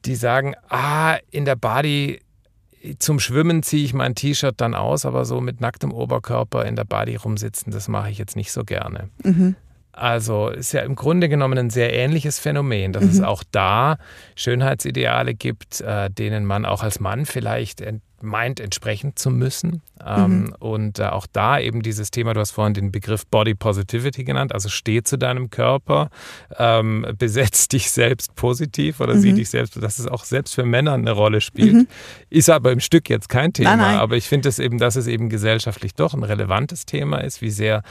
die 0.05 0.15
sagen, 0.15 0.55
ah, 0.69 1.17
in 1.31 1.45
der 1.45 1.55
Body 1.55 2.19
zum 2.99 3.19
Schwimmen 3.19 3.63
ziehe 3.63 3.83
ich 3.83 3.93
mein 3.93 4.15
T-Shirt 4.15 4.55
dann 4.57 4.73
aus, 4.73 5.05
aber 5.05 5.25
so 5.25 5.41
mit 5.41 5.59
nacktem 5.59 5.91
Oberkörper 5.91 6.65
in 6.65 6.75
der 6.75 6.85
Body 6.85 7.15
rumsitzen, 7.15 7.71
das 7.71 7.87
mache 7.87 8.09
ich 8.09 8.17
jetzt 8.17 8.35
nicht 8.35 8.51
so 8.51 8.63
gerne. 8.63 9.09
Mhm. 9.23 9.55
Also 9.91 10.47
ist 10.47 10.71
ja 10.71 10.81
im 10.81 10.95
Grunde 10.95 11.27
genommen 11.27 11.57
ein 11.57 11.69
sehr 11.69 11.93
ähnliches 11.93 12.39
Phänomen, 12.39 12.93
dass 12.93 13.03
mhm. 13.03 13.09
es 13.09 13.21
auch 13.21 13.43
da 13.51 13.97
Schönheitsideale 14.35 15.33
gibt, 15.35 15.81
äh, 15.81 16.09
denen 16.09 16.45
man 16.45 16.65
auch 16.65 16.83
als 16.83 17.01
Mann 17.01 17.25
vielleicht 17.25 17.81
meint, 18.23 18.59
entsprechen 18.59 19.13
zu 19.15 19.29
müssen. 19.29 19.81
Ähm, 20.05 20.43
mhm. 20.43 20.55
Und 20.59 20.99
äh, 20.99 21.07
auch 21.07 21.27
da 21.31 21.59
eben 21.59 21.81
dieses 21.81 22.11
Thema, 22.11 22.33
du 22.33 22.39
hast 22.39 22.51
vorhin 22.51 22.73
den 22.73 22.91
Begriff 22.91 23.25
Body 23.25 23.53
Positivity 23.53 24.23
genannt, 24.23 24.53
also 24.53 24.69
steh 24.69 25.03
zu 25.03 25.17
deinem 25.17 25.49
Körper, 25.49 26.09
ähm, 26.57 27.05
besetz 27.17 27.67
dich 27.67 27.91
selbst 27.91 28.35
positiv 28.35 28.99
oder 29.01 29.15
mhm. 29.15 29.19
sieh 29.19 29.33
dich 29.33 29.49
selbst, 29.49 29.81
dass 29.81 29.99
es 29.99 30.07
auch 30.07 30.23
selbst 30.23 30.55
für 30.55 30.65
Männer 30.65 30.93
eine 30.93 31.11
Rolle 31.11 31.41
spielt. 31.41 31.73
Mhm. 31.73 31.87
Ist 32.29 32.49
aber 32.49 32.71
im 32.71 32.79
Stück 32.79 33.09
jetzt 33.09 33.29
kein 33.29 33.53
Thema, 33.53 33.71
nein, 33.71 33.79
nein. 33.79 33.97
aber 33.97 34.15
ich 34.15 34.27
finde 34.27 34.49
es 34.49 34.59
eben, 34.59 34.77
dass 34.77 34.95
es 34.95 35.07
eben 35.07 35.29
gesellschaftlich 35.29 35.93
doch 35.93 36.13
ein 36.13 36.23
relevantes 36.23 36.85
Thema 36.85 37.17
ist, 37.19 37.41
wie 37.41 37.51
sehr 37.51 37.83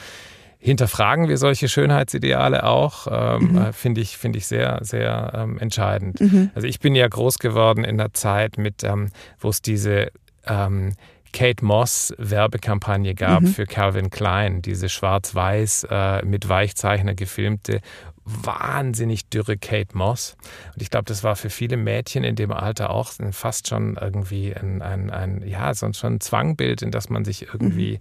hinterfragen 0.61 1.29
wir 1.29 1.37
solche 1.37 1.69
Schönheitsideale 1.69 2.65
auch, 2.65 3.07
ähm, 3.09 3.51
Mhm. 3.53 3.57
äh, 3.57 3.73
finde 3.73 4.01
ich, 4.01 4.17
finde 4.17 4.37
ich 4.37 4.45
sehr, 4.45 4.79
sehr 4.81 5.31
ähm, 5.33 5.57
entscheidend. 5.57 6.19
Mhm. 6.19 6.51
Also 6.53 6.67
ich 6.67 6.79
bin 6.79 6.95
ja 6.95 7.07
groß 7.07 7.39
geworden 7.39 7.83
in 7.83 7.97
der 7.97 8.13
Zeit, 8.13 8.57
mit, 8.57 8.83
ähm, 8.83 9.09
wo 9.39 9.49
es 9.49 9.61
diese 9.61 10.11
ähm, 10.45 10.93
Kate 11.31 11.63
Moss 11.63 12.13
Werbekampagne 12.17 13.13
gab 13.15 13.43
Mhm. 13.43 13.47
für 13.47 13.65
Calvin 13.65 14.09
Klein, 14.09 14.61
diese 14.61 14.89
schwarz-weiß 14.89 15.87
äh, 15.89 16.25
mit 16.25 16.49
Weichzeichner 16.49 17.13
gefilmte, 17.13 17.81
wahnsinnig 18.25 19.29
dürre 19.29 19.57
Kate 19.57 19.97
Moss. 19.97 20.35
Und 20.75 20.81
ich 20.81 20.89
glaube, 20.89 21.05
das 21.05 21.23
war 21.23 21.35
für 21.35 21.49
viele 21.49 21.77
Mädchen 21.77 22.23
in 22.23 22.35
dem 22.35 22.51
Alter 22.51 22.89
auch 22.89 23.11
fast 23.31 23.67
schon 23.67 23.97
irgendwie 23.99 24.53
ein, 24.55 24.81
ein, 24.81 25.09
ein 25.09 25.43
ja, 25.47 25.73
sonst 25.73 25.99
schon 25.99 26.15
ein 26.15 26.19
Zwangbild, 26.19 26.81
in 26.81 26.91
das 26.91 27.09
man 27.09 27.25
sich 27.25 27.47
irgendwie, 27.53 27.93
in 27.93 27.99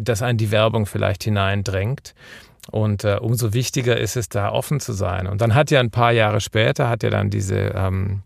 das 0.00 0.22
einen 0.22 0.38
die 0.38 0.50
Werbung 0.50 0.86
vielleicht 0.86 1.24
hineindrängt. 1.24 2.14
Und 2.72 3.04
äh, 3.04 3.18
umso 3.20 3.52
wichtiger 3.54 3.96
ist 3.96 4.16
es, 4.16 4.28
da 4.28 4.50
offen 4.50 4.80
zu 4.80 4.92
sein. 4.92 5.26
Und 5.28 5.40
dann 5.40 5.54
hat 5.54 5.70
ja 5.70 5.78
ein 5.80 5.90
paar 5.92 6.10
Jahre 6.12 6.40
später, 6.40 6.88
hat 6.88 7.04
ja 7.04 7.10
dann 7.10 7.30
diese, 7.30 7.56
ähm, 7.76 8.22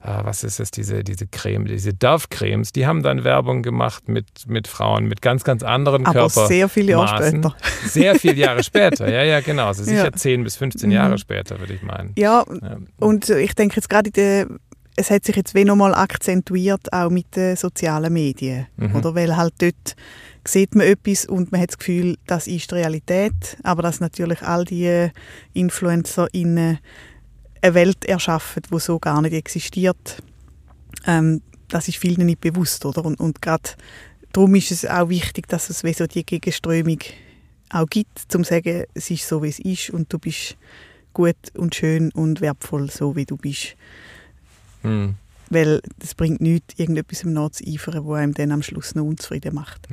äh, 0.00 0.08
was 0.24 0.42
ist 0.42 0.58
es, 0.58 0.72
diese, 0.72 1.04
diese 1.04 1.28
Creme, 1.28 1.66
diese 1.66 1.94
Dove-Cremes, 1.94 2.72
die 2.72 2.88
haben 2.88 3.04
dann 3.04 3.22
Werbung 3.22 3.62
gemacht 3.62 4.08
mit, 4.08 4.26
mit 4.48 4.66
Frauen 4.66 5.04
mit 5.06 5.22
ganz, 5.22 5.44
ganz 5.44 5.62
anderen 5.62 6.06
Aber 6.06 6.12
Körper. 6.28 6.48
sehr 6.48 6.68
viele 6.68 6.90
Jahre 6.92 7.24
später. 7.28 7.54
Sehr 7.86 8.14
viele 8.16 8.34
Jahre 8.34 8.64
später, 8.64 9.08
ja, 9.08 9.22
ja, 9.22 9.40
genau. 9.40 9.68
Also 9.68 9.84
sicher 9.84 10.06
Ja. 10.06 10.12
10 10.12 10.42
bis 10.42 10.56
15 10.56 10.88
Mhm. 10.88 10.94
Jahre 10.96 11.16
später, 11.18 11.60
würde 11.60 11.74
ich 11.74 11.82
meinen. 11.82 12.12
Ja, 12.18 12.44
Ja. 12.62 12.78
und 12.98 13.30
ich 13.30 13.54
denke 13.54 13.76
jetzt 13.76 13.88
gerade 13.88 14.08
in 14.08 14.12
der 14.14 14.46
es 14.96 15.10
hat 15.10 15.24
sich 15.24 15.36
jetzt 15.36 15.54
wie 15.54 15.64
nochmal 15.64 15.94
akzentuiert, 15.94 16.92
auch 16.92 17.10
mit 17.10 17.36
den 17.36 17.56
sozialen 17.56 18.12
Medien. 18.12 18.66
Mhm. 18.76 18.94
Oder? 18.96 19.14
Weil 19.14 19.36
halt 19.36 19.54
dort 19.58 19.96
sieht 20.46 20.74
man 20.74 20.86
etwas 20.86 21.26
und 21.26 21.52
man 21.52 21.60
hat 21.60 21.70
das 21.70 21.78
Gefühl, 21.78 22.16
das 22.26 22.46
ist 22.46 22.70
die 22.70 22.76
Realität. 22.76 23.56
Aber 23.62 23.82
dass 23.82 24.00
natürlich 24.00 24.42
all 24.42 24.64
die 24.64 25.08
InfluencerInnen 25.54 26.78
eine 27.60 27.74
Welt 27.74 28.04
erschaffen, 28.04 28.62
die 28.70 28.78
so 28.78 28.98
gar 28.98 29.22
nicht 29.22 29.32
existiert, 29.32 30.22
ähm, 31.06 31.40
das 31.68 31.88
ist 31.88 31.98
vielen 31.98 32.26
nicht 32.26 32.40
bewusst. 32.40 32.84
Oder? 32.84 33.04
Und, 33.04 33.18
und 33.18 33.42
gerade 33.42 33.70
darum 34.32 34.54
ist 34.54 34.70
es 34.70 34.86
auch 34.86 35.08
wichtig, 35.08 35.48
dass 35.48 35.70
es 35.70 35.82
wie 35.82 35.94
so 35.94 36.06
die 36.06 36.24
Gegenströmung 36.24 36.98
auch 37.70 37.86
gibt, 37.86 38.34
um 38.34 38.44
zu 38.44 38.50
sagen, 38.50 38.84
es 38.94 39.10
ist 39.10 39.26
so, 39.26 39.42
wie 39.42 39.48
es 39.48 39.58
ist 39.58 39.90
und 39.90 40.12
du 40.12 40.18
bist 40.18 40.56
gut 41.14 41.36
und 41.56 41.74
schön 41.74 42.12
und 42.12 42.40
wertvoll, 42.40 42.90
so 42.90 43.16
wie 43.16 43.24
du 43.24 43.36
bist. 43.36 43.76
Hm. 44.84 45.14
Weil 45.50 45.82
es 46.02 46.14
bringt 46.14 46.40
nichts, 46.40 46.78
irgendetwas 46.78 47.22
nachzueifern, 47.24 48.04
wo 48.04 48.14
einem 48.14 48.32
dann 48.32 48.50
am 48.50 48.62
Schluss 48.62 48.94
noch 48.94 49.04
unzufrieden 49.04 49.54
macht. 49.54 49.86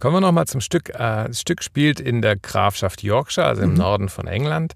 Kommen 0.00 0.16
wir 0.16 0.20
nochmal 0.22 0.46
zum 0.46 0.60
Stück. 0.62 0.88
Äh, 0.90 1.26
das 1.28 1.40
Stück 1.42 1.62
spielt 1.62 2.00
in 2.00 2.22
der 2.22 2.36
Grafschaft 2.36 3.02
Yorkshire, 3.02 3.46
also 3.46 3.62
im 3.62 3.72
Mhm. 3.72 3.76
Norden 3.76 4.08
von 4.08 4.26
England. 4.26 4.72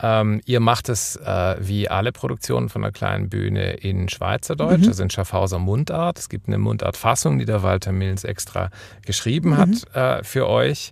Ähm, 0.00 0.40
ihr 0.46 0.58
macht 0.58 0.88
es 0.88 1.14
äh, 1.16 1.56
wie 1.60 1.88
alle 1.88 2.10
Produktionen 2.10 2.70
von 2.70 2.82
der 2.82 2.90
kleinen 2.90 3.28
Bühne 3.28 3.74
in 3.74 4.08
Schweizerdeutsch, 4.08 4.80
Mhm. 4.82 4.88
also 4.88 5.02
in 5.04 5.10
Schaffhauser 5.10 5.60
Mundart. 5.60 6.18
Es 6.18 6.28
gibt 6.28 6.48
eine 6.48 6.58
Mundartfassung, 6.58 7.38
die 7.38 7.44
der 7.44 7.62
Walter 7.62 7.92
Mills 7.92 8.24
extra 8.24 8.70
geschrieben 9.06 9.56
hat 9.58 9.68
Mhm. 9.68 9.82
äh, 9.94 10.24
für 10.24 10.48
euch. 10.48 10.90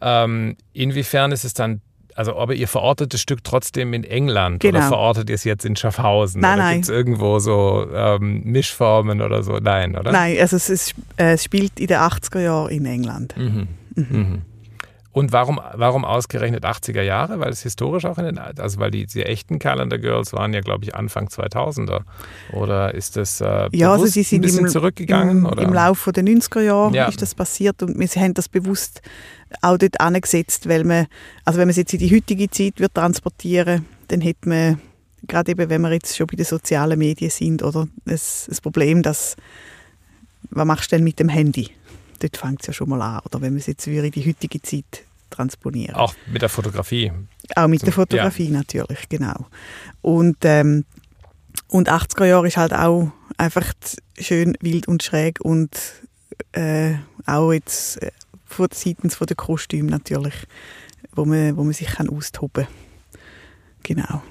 Ähm, 0.00 0.56
inwiefern 0.72 1.32
ist 1.32 1.44
es 1.44 1.54
dann, 1.54 1.80
also 2.14 2.36
aber 2.36 2.54
ihr 2.54 2.68
verortet 2.68 3.12
das 3.14 3.20
Stück 3.20 3.42
trotzdem 3.44 3.92
in 3.94 4.04
England 4.04 4.64
oder 4.64 4.72
Genau. 4.72 4.88
verortet 4.88 5.28
ihr 5.28 5.34
es 5.34 5.44
jetzt 5.44 5.64
in 5.64 5.76
Schaffhausen? 5.76 6.40
Nein, 6.40 6.54
oder 6.54 6.62
nein. 6.64 6.72
Gibt 6.74 6.84
es 6.84 6.90
irgendwo 6.90 7.38
so 7.38 7.86
ähm, 7.94 8.42
Mischformen 8.44 9.20
oder 9.20 9.42
so? 9.42 9.58
Nein, 9.58 9.96
oder? 9.96 10.12
Nein, 10.12 10.36
also 10.40 10.56
es, 10.56 10.68
es, 10.68 10.92
äh, 11.16 11.32
es 11.34 11.44
spielt 11.44 11.78
in 11.80 11.86
den 11.88 11.98
80er 11.98 12.40
Jahren 12.40 12.70
in 12.70 12.86
England. 12.86 13.34
Mhm. 13.36 13.68
Mhm. 13.94 14.42
Und 15.12 15.30
warum, 15.32 15.60
warum 15.74 16.06
ausgerechnet 16.06 16.64
80er 16.64 17.02
Jahre? 17.02 17.38
Weil 17.38 17.50
es 17.50 17.62
historisch 17.62 18.06
auch 18.06 18.16
in 18.16 18.24
den, 18.24 18.38
also 18.38 18.78
weil 18.80 18.90
die, 18.90 19.04
die 19.04 19.22
echten 19.22 19.58
Calendar 19.58 19.98
Girls 19.98 20.32
waren 20.32 20.54
ja, 20.54 20.60
glaube 20.60 20.84
ich, 20.84 20.94
Anfang 20.94 21.28
2000er. 21.28 22.00
Oder 22.52 22.94
ist 22.94 23.16
das 23.16 23.40
äh, 23.42 23.68
Ja, 23.72 23.92
also 23.92 24.06
sie 24.06 24.22
sind 24.22 24.38
ein 24.38 24.42
bisschen 24.42 24.64
im, 24.66 24.70
zurückgegangen? 24.72 25.38
im, 25.38 25.46
oder? 25.46 25.62
im 25.62 25.72
Laufe 25.72 26.12
der 26.12 26.24
90er 26.24 26.62
Jahre 26.62 26.96
Ja. 26.96 27.08
ist 27.08 27.20
das 27.20 27.34
passiert 27.34 27.82
und 27.82 27.98
wir 27.98 28.08
haben 28.22 28.32
das 28.32 28.48
bewusst 28.48 29.02
auch 29.60 29.76
dort 29.76 30.00
angesetzt, 30.00 30.66
weil 30.66 30.84
man, 30.84 31.06
also 31.44 31.58
wenn 31.58 31.66
man 31.66 31.72
es 31.72 31.76
jetzt 31.76 31.92
in 31.92 31.98
die 31.98 32.14
heutige 32.14 32.48
Zeit 32.48 32.80
wird 32.80 32.94
transportieren, 32.94 33.84
dann 34.08 34.22
hätte 34.22 34.48
man, 34.48 34.80
gerade 35.28 35.52
eben, 35.52 35.68
wenn 35.68 35.82
wir 35.82 35.92
jetzt 35.92 36.16
schon 36.16 36.26
bei 36.26 36.36
den 36.36 36.46
sozialen 36.46 36.98
Medien 36.98 37.30
sind, 37.30 37.62
oder 37.62 37.86
das, 38.06 38.46
das 38.48 38.62
Problem, 38.62 39.02
dass, 39.02 39.36
was 40.50 40.64
machst 40.66 40.90
du 40.90 40.96
denn 40.96 41.04
mit 41.04 41.18
dem 41.18 41.28
Handy? 41.28 41.68
Dort 42.22 42.36
fängt 42.36 42.60
es 42.60 42.68
ja 42.68 42.72
schon 42.72 42.88
mal 42.88 43.02
an. 43.02 43.20
Oder 43.24 43.40
wenn 43.40 43.52
man 43.52 43.58
es 43.58 43.66
jetzt 43.66 43.86
wieder 43.86 44.04
in 44.04 44.12
die 44.12 44.26
heutige 44.26 44.62
Zeit 44.62 45.04
transponieren. 45.30 45.94
auch 45.94 46.14
mit 46.30 46.42
der 46.42 46.48
Fotografie. 46.48 47.10
Auch 47.56 47.66
mit 47.66 47.82
der 47.82 47.92
Fotografie 47.92 48.50
natürlich, 48.50 49.08
genau. 49.08 49.46
Und, 50.02 50.36
ähm, 50.42 50.84
und 51.68 51.90
80er 51.90 52.26
Jahre 52.26 52.46
ist 52.46 52.58
halt 52.58 52.74
auch 52.74 53.10
einfach 53.38 53.72
schön 54.18 54.56
wild 54.60 54.88
und 54.88 55.02
schräg 55.02 55.40
und 55.40 55.70
äh, 56.52 56.94
auch 57.26 57.52
jetzt 57.52 58.02
äh, 58.02 58.10
von 58.44 58.68
seitens 58.72 59.14
von 59.14 59.26
der 59.26 59.36
Kostüme 59.36 59.90
natürlich, 59.90 60.34
wo 61.14 61.24
man, 61.24 61.56
wo 61.56 61.64
man 61.64 61.72
sich 61.72 61.88
kann 61.88 62.10
austoben 62.10 62.66
kann. 62.66 62.74
Genau. 63.82 64.22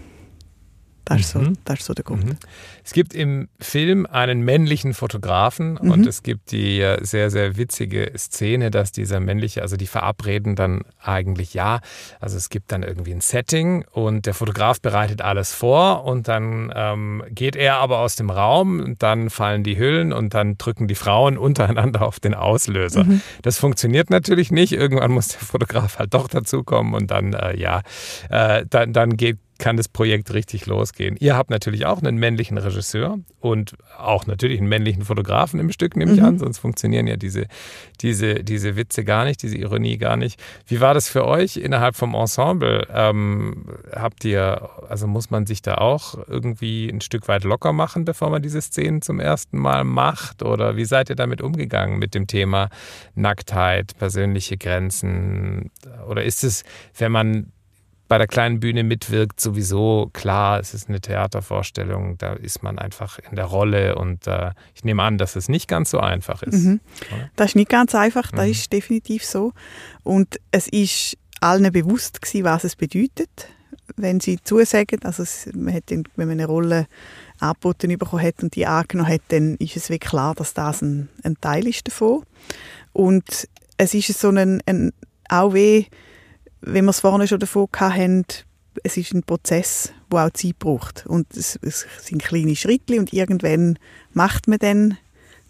Das 1.06 1.20
ist, 1.22 1.32
so, 1.32 1.40
Mhm. 1.40 1.58
das 1.66 1.80
ist 1.80 1.86
so 1.88 1.94
der 1.94 2.04
Grund. 2.04 2.24
Mhm. 2.26 2.38
Es 2.84 2.94
gibt 2.94 3.14
im 3.14 3.50
Film 3.60 4.06
einen 4.06 4.42
männlichen 4.42 4.94
Fotografen 4.94 5.80
Mhm. 5.82 5.92
und 5.92 6.06
es 6.08 6.22
gibt 6.24 6.52
die 6.52 6.80
äh, 6.80 7.04
sehr, 7.04 7.30
sehr 7.32 7.58
witzige 7.58 8.12
Szene, 8.18 8.70
dass 8.72 8.92
dieser 8.92 9.20
männliche, 9.20 9.62
also 9.64 9.78
die 9.78 9.88
verabreden 9.88 10.56
dann 10.56 10.82
eigentlich 11.02 11.54
ja, 11.54 11.80
also 12.20 12.38
es 12.38 12.50
gibt 12.50 12.72
dann 12.72 12.84
irgendwie 12.84 13.14
ein 13.14 13.22
Setting 13.22 13.84
und 13.92 14.26
der 14.26 14.34
Fotograf 14.36 14.80
bereitet 14.80 15.22
alles 15.22 15.54
vor 15.54 16.04
und 16.06 16.28
dann 16.28 16.72
ähm, 16.76 17.24
geht 17.30 17.56
er 17.56 17.78
aber 17.78 18.00
aus 18.00 18.16
dem 18.16 18.30
Raum 18.30 18.80
und 18.80 19.02
dann 19.04 19.30
fallen 19.30 19.64
die 19.64 19.78
Hüllen 19.78 20.14
und 20.14 20.34
dann 20.34 20.58
drücken 20.58 20.88
die 20.88 20.96
Frauen 20.96 21.38
untereinander 21.38 22.04
auf 22.04 22.20
den 22.20 22.34
Auslöser. 22.36 23.04
Mhm. 23.06 23.22
Das 23.42 23.58
funktioniert 23.58 24.10
natürlich 24.12 24.52
nicht. 24.52 24.72
Irgendwann 24.74 25.12
muss 25.12 25.30
der 25.30 25.40
Fotograf 25.42 25.98
halt 26.00 26.14
doch 26.14 26.28
dazukommen 26.28 26.94
und 26.94 27.10
dann, 27.12 27.34
äh, 27.34 27.58
ja, 27.58 27.82
äh, 28.30 28.66
dann, 28.70 28.94
dann 28.94 29.18
geht 29.18 29.40
kann 29.62 29.78
das 29.78 29.88
Projekt 29.88 30.34
richtig 30.34 30.65
losgehen. 30.65 31.15
Ihr 31.19 31.38
habt 31.38 31.52
natürlich 31.52 31.86
auch 31.86 32.00
einen 32.00 32.17
männlichen 32.17 32.58
Regisseur 32.58 33.19
und 33.39 33.76
auch 33.95 34.26
natürlich 34.26 34.60
einen 34.60 34.67
männlichen 34.67 35.04
Fotografen 35.04 35.60
im 35.60 35.71
Stück, 35.71 35.95
nehme 35.95 36.13
ich 36.13 36.19
Mhm. 36.19 36.26
an, 36.26 36.39
sonst 36.39 36.58
funktionieren 36.58 37.06
ja 37.06 37.15
diese, 37.15 37.45
diese, 38.02 38.43
diese 38.43 38.76
Witze 38.76 39.04
gar 39.04 39.24
nicht, 39.24 39.43
diese 39.43 39.58
Ironie 39.58 40.00
gar 40.00 40.17
nicht. 40.17 40.41
Wie 40.65 40.82
war 40.82 40.95
das 40.95 41.10
für 41.10 41.26
euch 41.26 41.58
innerhalb 41.58 41.95
vom 41.95 42.15
Ensemble? 42.15 42.88
Ähm, 42.91 43.67
habt 43.93 44.26
ihr, 44.26 44.67
also 44.89 45.06
muss 45.06 45.30
man 45.30 45.45
sich 45.45 45.62
da 45.62 45.76
auch 45.76 46.15
irgendwie 46.28 46.89
ein 46.89 47.00
Stück 47.00 47.28
weit 47.28 47.43
locker 47.43 47.71
machen, 47.71 48.04
bevor 48.04 48.32
man 48.32 48.41
diese 48.41 48.62
Szenen 48.62 49.04
zum 49.04 49.19
ersten 49.19 49.60
Mal 49.60 49.84
macht? 49.84 50.41
Oder 50.41 50.76
wie 50.76 50.86
seid 50.86 51.12
ihr 51.12 51.15
damit 51.15 51.39
umgegangen 51.39 52.00
mit 52.00 52.15
dem 52.15 52.26
Thema 52.26 52.69
Nacktheit, 53.13 53.95
persönliche 54.00 54.58
Grenzen? 54.58 55.69
Oder 56.10 56.24
ist 56.24 56.43
es, 56.43 56.63
wenn 56.97 57.12
man 57.12 57.52
bei 58.12 58.17
der 58.17 58.28
kleinen 58.28 58.60
Bühne 58.60 58.84
mitwirkt, 58.84 59.39
sowieso 59.39 60.10
klar, 60.12 60.60
es 60.60 60.74
ist 60.74 60.89
eine 60.89 61.00
Theatervorstellung, 61.00 62.17
da 62.17 62.34
ist 62.34 62.62
man 62.62 62.78
einfach 62.78 63.19
in 63.19 63.38
der 63.38 63.45
Rolle 63.45 63.95
und 63.95 64.28
äh, 64.28 64.52
ich 64.76 64.84
nehme 64.84 65.02
an, 65.02 65.17
dass 65.17 65.38
es 65.38 65.47
nicht 65.47 65.69
ganz 65.69 65.91
so 65.91 66.00
einfach 66.02 66.43
ist. 66.43 66.62
Mhm. 66.62 66.82
Das 67.38 67.52
ist 67.52 67.56
nicht 67.56 67.69
ganz 67.69 67.95
einfach, 67.95 68.30
das 68.32 68.47
Mhm. 68.47 68.52
ist 68.52 68.74
definitiv 68.74 69.24
so. 69.24 69.54
Und 70.04 70.41
es 70.52 70.67
ist 70.67 71.17
allen 71.39 71.71
bewusst 71.71 72.21
gewesen, 72.21 72.43
was 72.43 72.65
es 72.65 72.76
bedeutet, 72.76 73.30
wenn 73.95 74.19
sie 74.19 74.39
zusagen. 74.43 75.00
Also 75.06 75.24
es, 75.24 75.47
man 75.56 75.74
hat, 75.74 75.89
wenn 75.89 76.04
man 76.17 76.32
eine 76.32 76.47
Rolle 76.47 76.88
angeboten 77.39 77.97
bekommen 77.97 78.24
hat 78.24 78.43
und 78.43 78.58
die 78.58 78.65
angenommen 78.65 79.10
hat, 79.10 79.21
dann 79.30 79.56
ist 79.56 79.78
es 79.78 79.89
wirklich 79.89 80.10
klar, 80.12 80.36
dass 80.36 80.54
das 80.54 80.82
ein, 80.82 81.08
ein 81.24 81.38
Teil 81.39 81.65
ist 81.65 81.88
davon. 81.88 82.24
Und 82.91 83.47
es 83.78 83.93
ist 83.93 84.19
so 84.19 84.28
ein, 84.32 84.62
ein 84.65 84.91
auch 85.30 85.54
wie, 85.54 85.88
wenn 86.62 86.86
wir 86.86 86.91
es 86.91 87.00
vorhin 87.00 87.28
schon 87.28 87.39
davon 87.39 87.67
hatten, 87.76 88.26
es 88.84 88.97
ist 88.97 89.13
ein 89.13 89.24
Prozess, 89.24 89.91
der 90.12 90.26
auch 90.26 90.32
Zeit 90.32 90.60
braucht. 90.60 91.06
Und 91.06 91.36
es, 91.36 91.60
es 91.62 91.86
sind 92.00 92.24
kleine 92.24 92.56
Schritte 92.56 93.00
und 93.00 93.13
irgendwann 93.13 93.78
macht 94.13 94.47
man 94.47 94.60
dann 94.60 94.97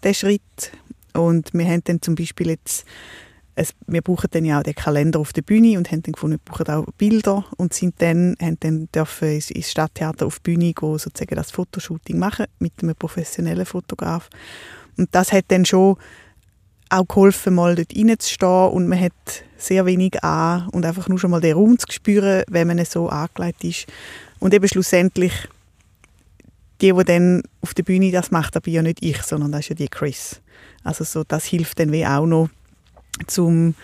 den 0.02 0.14
Schritt. 0.14 0.72
Und 1.14 1.52
wir 1.54 1.66
haben 1.66 1.84
dann 1.84 2.02
zum 2.02 2.14
Beispiel 2.14 2.50
jetzt, 2.50 2.84
es, 3.54 3.74
wir 3.86 4.02
brauchen 4.02 4.28
dann 4.30 4.44
ja 4.44 4.58
auch 4.58 4.62
den 4.62 4.74
Kalender 4.74 5.20
auf 5.20 5.32
der 5.32 5.42
Bühne 5.42 5.76
und 5.76 5.90
haben 5.92 6.02
dann 6.02 6.12
gefunden, 6.12 6.40
wir 6.44 6.52
brauchen 6.52 6.68
auch 6.68 6.86
Bilder 6.96 7.44
und 7.58 7.74
sind 7.74 8.00
dann, 8.00 8.34
haben 8.40 8.56
dann 8.60 8.88
dürfen 8.92 9.28
ins, 9.28 9.50
ins 9.50 9.70
Stadttheater 9.70 10.26
auf 10.26 10.40
die 10.40 10.52
Bühne 10.52 10.72
gehen, 10.72 10.98
sozusagen 10.98 11.36
das 11.36 11.50
Fotoshooting 11.50 12.18
machen 12.18 12.46
mit 12.58 12.72
einem 12.82 12.96
professionellen 12.96 13.66
Fotograf. 13.66 14.30
Und 14.96 15.14
das 15.14 15.32
hat 15.32 15.44
dann 15.48 15.64
schon 15.64 15.96
auch 16.88 17.06
geholfen, 17.06 17.54
mal 17.54 17.74
dort 17.74 17.94
reinzustehen 17.96 18.70
und 18.70 18.88
man 18.88 19.00
hat 19.00 19.44
sehr 19.62 19.86
wenig 19.86 20.22
an 20.24 20.68
und 20.70 20.84
einfach 20.84 21.08
nur 21.08 21.18
schon 21.18 21.30
mal 21.30 21.40
den 21.40 21.54
Raum 21.54 21.78
zu 21.78 21.86
spüren, 21.90 22.42
wenn 22.48 22.66
man 22.66 22.84
so 22.84 23.08
angelegt 23.08 23.64
ist. 23.64 23.86
Und 24.40 24.54
eben 24.54 24.68
schlussendlich, 24.68 25.32
die, 26.80 26.92
die 26.92 27.04
dann 27.04 27.42
auf 27.60 27.74
der 27.74 27.84
Bühne 27.84 28.10
das 28.10 28.30
macht, 28.30 28.56
aber 28.56 28.68
ja 28.68 28.82
nicht 28.82 29.02
ich, 29.02 29.22
sondern 29.22 29.52
das 29.52 29.60
ist 29.60 29.68
ja 29.68 29.74
die 29.76 29.88
Chris. 29.88 30.40
Also 30.82 31.04
so, 31.04 31.24
das 31.24 31.44
hilft 31.44 31.78
dann 31.78 31.92
wie 31.92 32.06
auch 32.06 32.26
noch, 32.26 32.48
zum 33.26 33.74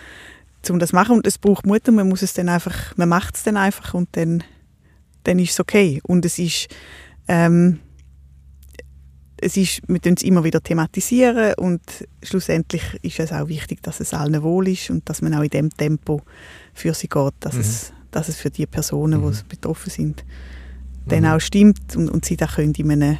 um 0.69 0.79
das 0.79 0.91
machen. 0.91 1.15
Und 1.15 1.27
es 1.27 1.37
braucht 1.37 1.65
Mut 1.65 1.87
und 1.87 1.95
man 1.95 2.09
muss 2.09 2.21
es 2.21 2.33
dann 2.33 2.49
einfach, 2.49 2.95
man 2.97 3.09
macht 3.09 3.35
es 3.35 3.43
dann 3.43 3.57
einfach 3.57 3.93
und 3.93 4.09
dann, 4.13 4.43
dann 5.23 5.39
ist 5.39 5.51
es 5.51 5.59
okay. 5.59 6.01
Und 6.03 6.25
es 6.25 6.37
ist, 6.37 6.67
ähm, 7.27 7.79
es 9.41 9.57
ist, 9.57 9.81
wir 9.87 9.99
es 10.03 10.23
immer 10.23 10.43
wieder 10.43 10.61
thematisieren 10.61 11.53
und 11.55 11.81
schlussendlich 12.23 12.83
ist 13.01 13.19
es 13.19 13.31
auch 13.31 13.47
wichtig, 13.47 13.81
dass 13.83 13.99
es 13.99 14.13
allen 14.13 14.41
wohl 14.43 14.67
ist 14.67 14.89
und 14.89 15.07
dass 15.09 15.21
man 15.21 15.33
auch 15.33 15.43
in 15.43 15.49
dem 15.49 15.69
Tempo 15.69 16.21
für 16.73 16.93
sie 16.93 17.07
geht, 17.07 17.33
dass, 17.39 17.55
mhm. 17.55 17.61
es, 17.61 17.93
dass 18.11 18.29
es 18.29 18.37
für 18.37 18.49
die 18.49 18.65
Personen, 18.65 19.21
mhm. 19.21 19.31
die 19.31 19.43
betroffen 19.47 19.89
sind, 19.89 20.23
mhm. 20.25 21.09
dann 21.09 21.25
auch 21.25 21.39
stimmt 21.39 21.95
und, 21.95 22.09
und 22.09 22.25
sie 22.25 22.37
das 22.37 22.55
können 22.55 22.73
in 22.73 22.91
einem, 22.91 23.17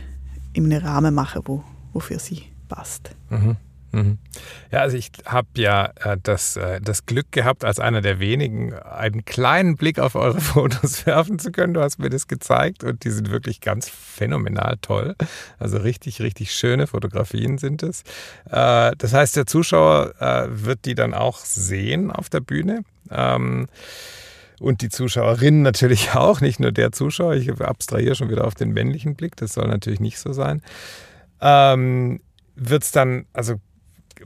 in 0.54 0.66
einem 0.66 0.86
Rahmen 0.86 1.14
machen, 1.14 1.42
wo, 1.46 1.64
wo 1.94 2.00
für 2.00 2.20
sie 2.20 2.44
passt. 2.68 3.12
Mhm. 3.30 3.56
Mhm. 3.92 4.20
Ja, 4.72 4.80
also 4.80 4.98
ich 4.98 5.12
habe 5.26 5.48
ja 5.58 5.92
äh, 6.04 6.18
das, 6.22 6.56
äh, 6.58 6.80
das 6.82 7.06
Glück 7.06 7.32
gehabt, 7.32 7.66
als 7.66 7.80
einer 7.80 8.02
der 8.02 8.20
wenigen 8.20 8.74
einen 8.74 9.26
kleinen 9.26 9.76
Blick 9.76 10.00
auf 10.00 10.16
eure 10.16 10.40
Fotos 10.42 11.06
werfen 11.06 11.40
zu 11.40 11.52
können. 11.52 11.74
Du 11.74 11.82
hast 11.82 12.00
mir 12.00 12.10
das 12.10 12.28
gezeigt 12.28 12.84
und 12.84 13.04
die 13.04 13.12
sind 13.12 13.32
wirklich 13.32 13.62
ganz 13.62 13.90
phänomenal 13.90 14.78
toll. 14.82 15.16
Also 15.58 15.78
richtig, 15.78 16.22
richtig 16.22 16.52
schöne 16.52 16.88
Fotografien 16.88 17.58
sind 17.58 17.84
es. 17.84 18.04
Äh, 18.50 18.92
das 18.98 19.14
heißt, 19.14 19.36
der 19.36 19.46
Zuschauer 19.46 20.14
wird 20.50 20.86
die 20.86 20.96
dann 20.96 21.14
auch 21.14 21.40
sehen 21.40 22.12
auf 22.12 22.30
der 22.30 22.40
Bühne. 22.40 22.84
Ähm, 23.10 23.68
und 24.60 24.82
die 24.82 24.90
Zuschauerinnen 24.90 25.62
natürlich 25.64 26.12
auch, 26.14 26.42
nicht 26.42 26.60
nur 26.60 26.72
der 26.72 26.92
Zuschauer. 26.92 27.36
Ich 27.36 27.50
abstrahiere 27.50 28.16
schon 28.16 28.30
wieder 28.30 28.46
auf 28.46 28.56
den 28.56 28.72
männlichen 28.72 29.16
Blick, 29.16 29.36
das 29.38 29.54
soll 29.54 29.68
natürlich 29.68 30.00
nicht 30.00 30.20
so 30.20 30.34
sein. 30.34 30.62
Ähm, 31.42 32.20
wird 32.56 32.84
es 32.84 32.92
dann, 32.92 33.26
also 33.34 33.56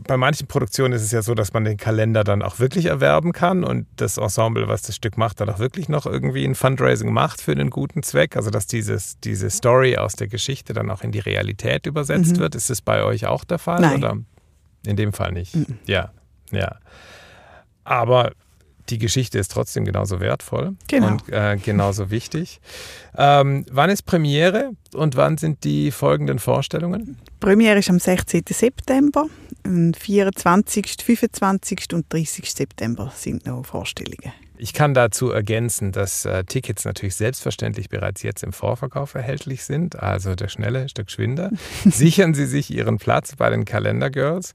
bei 0.02 0.18
manchen 0.18 0.48
Produktionen 0.48 0.94
ist 0.94 1.04
es 1.04 1.12
ja 1.12 1.22
so, 1.22 1.36
dass 1.36 1.54
man 1.54 1.64
den 1.64 1.78
Kalender 1.78 2.24
dann 2.24 2.42
auch 2.42 2.60
wirklich 2.60 2.86
erwerben 2.86 3.32
kann 3.32 3.64
und 3.64 3.88
das 3.96 4.18
Ensemble, 4.18 4.68
was 4.68 4.82
das 4.82 4.96
Stück 4.96 5.18
macht, 5.18 5.40
dann 5.40 5.50
auch 5.50 5.60
wirklich 5.60 5.90
noch 5.90 6.06
irgendwie 6.06 6.46
ein 6.46 6.56
Fundraising 6.56 7.12
macht 7.12 7.42
für 7.42 7.52
einen 7.52 7.70
guten 7.70 8.04
Zweck. 8.04 8.36
Also 8.36 8.50
dass 8.50 8.68
dieses, 8.68 9.20
diese 9.20 9.50
Story 9.50 9.98
aus 9.98 10.14
der 10.14 10.28
Geschichte 10.28 10.74
dann 10.74 10.90
auch 10.90 11.02
in 11.02 11.12
die 11.12 11.20
Realität 11.20 11.86
übersetzt 11.86 12.38
mhm. 12.38 12.40
wird. 12.40 12.56
Ist 12.56 12.70
das 12.70 12.82
bei 12.82 13.04
euch 13.04 13.26
auch 13.28 13.44
der 13.44 13.60
Fall? 13.60 13.82
Nein. 13.82 13.98
Oder 13.98 14.18
in 14.86 14.96
dem 14.96 15.14
Fall 15.14 15.32
nicht? 15.32 15.56
Mhm. 15.56 15.78
Ja, 15.86 16.12
ja. 16.52 16.78
Aber 17.84 18.32
die 18.90 18.98
Geschichte 18.98 19.40
ist 19.40 19.52
trotzdem 19.52 19.86
genauso 19.86 20.20
wertvoll 20.20 20.76
genau. 20.88 21.08
und 21.08 21.30
äh, 21.30 21.58
genauso 21.58 22.10
wichtig. 22.10 22.60
Ähm, 23.18 23.66
wann 23.72 23.90
ist 23.90 24.04
Premiere 24.04 24.72
und 24.94 25.16
wann 25.16 25.38
sind 25.38 25.64
die 25.64 25.92
folgenden 25.92 26.40
Vorstellungen? 26.40 27.18
Premiere 27.40 27.80
ist 27.80 27.90
am 27.90 28.00
16. 28.00 28.44
September, 28.50 29.28
am 29.64 29.94
24., 29.94 30.98
25. 31.04 31.94
und 31.94 32.12
30. 32.12 32.52
September 32.52 33.12
sind 33.16 33.46
noch 33.46 33.66
Vorstellungen. 33.66 34.34
Ich 34.56 34.72
kann 34.72 34.94
dazu 34.94 35.32
ergänzen, 35.32 35.92
dass 35.92 36.26
äh, 36.26 36.44
Tickets 36.46 36.86
natürlich 36.86 37.16
selbstverständlich 37.16 37.90
bereits 37.90 38.22
jetzt 38.24 38.44
im 38.44 38.54
Vorverkauf 38.54 39.14
erhältlich 39.16 39.64
sind. 39.64 40.00
Also 40.02 40.36
der 40.36 40.48
schnelle 40.48 40.88
Stück 40.88 41.12
Schwinder. 41.12 41.52
Sichern 41.86 42.34
Sie 42.34 42.46
sich 42.46 42.72
Ihren 42.72 42.98
Platz 42.98 43.36
bei 43.36 43.50
den 43.50 43.66
Calendar 43.66 44.10
Girls. 44.10 44.54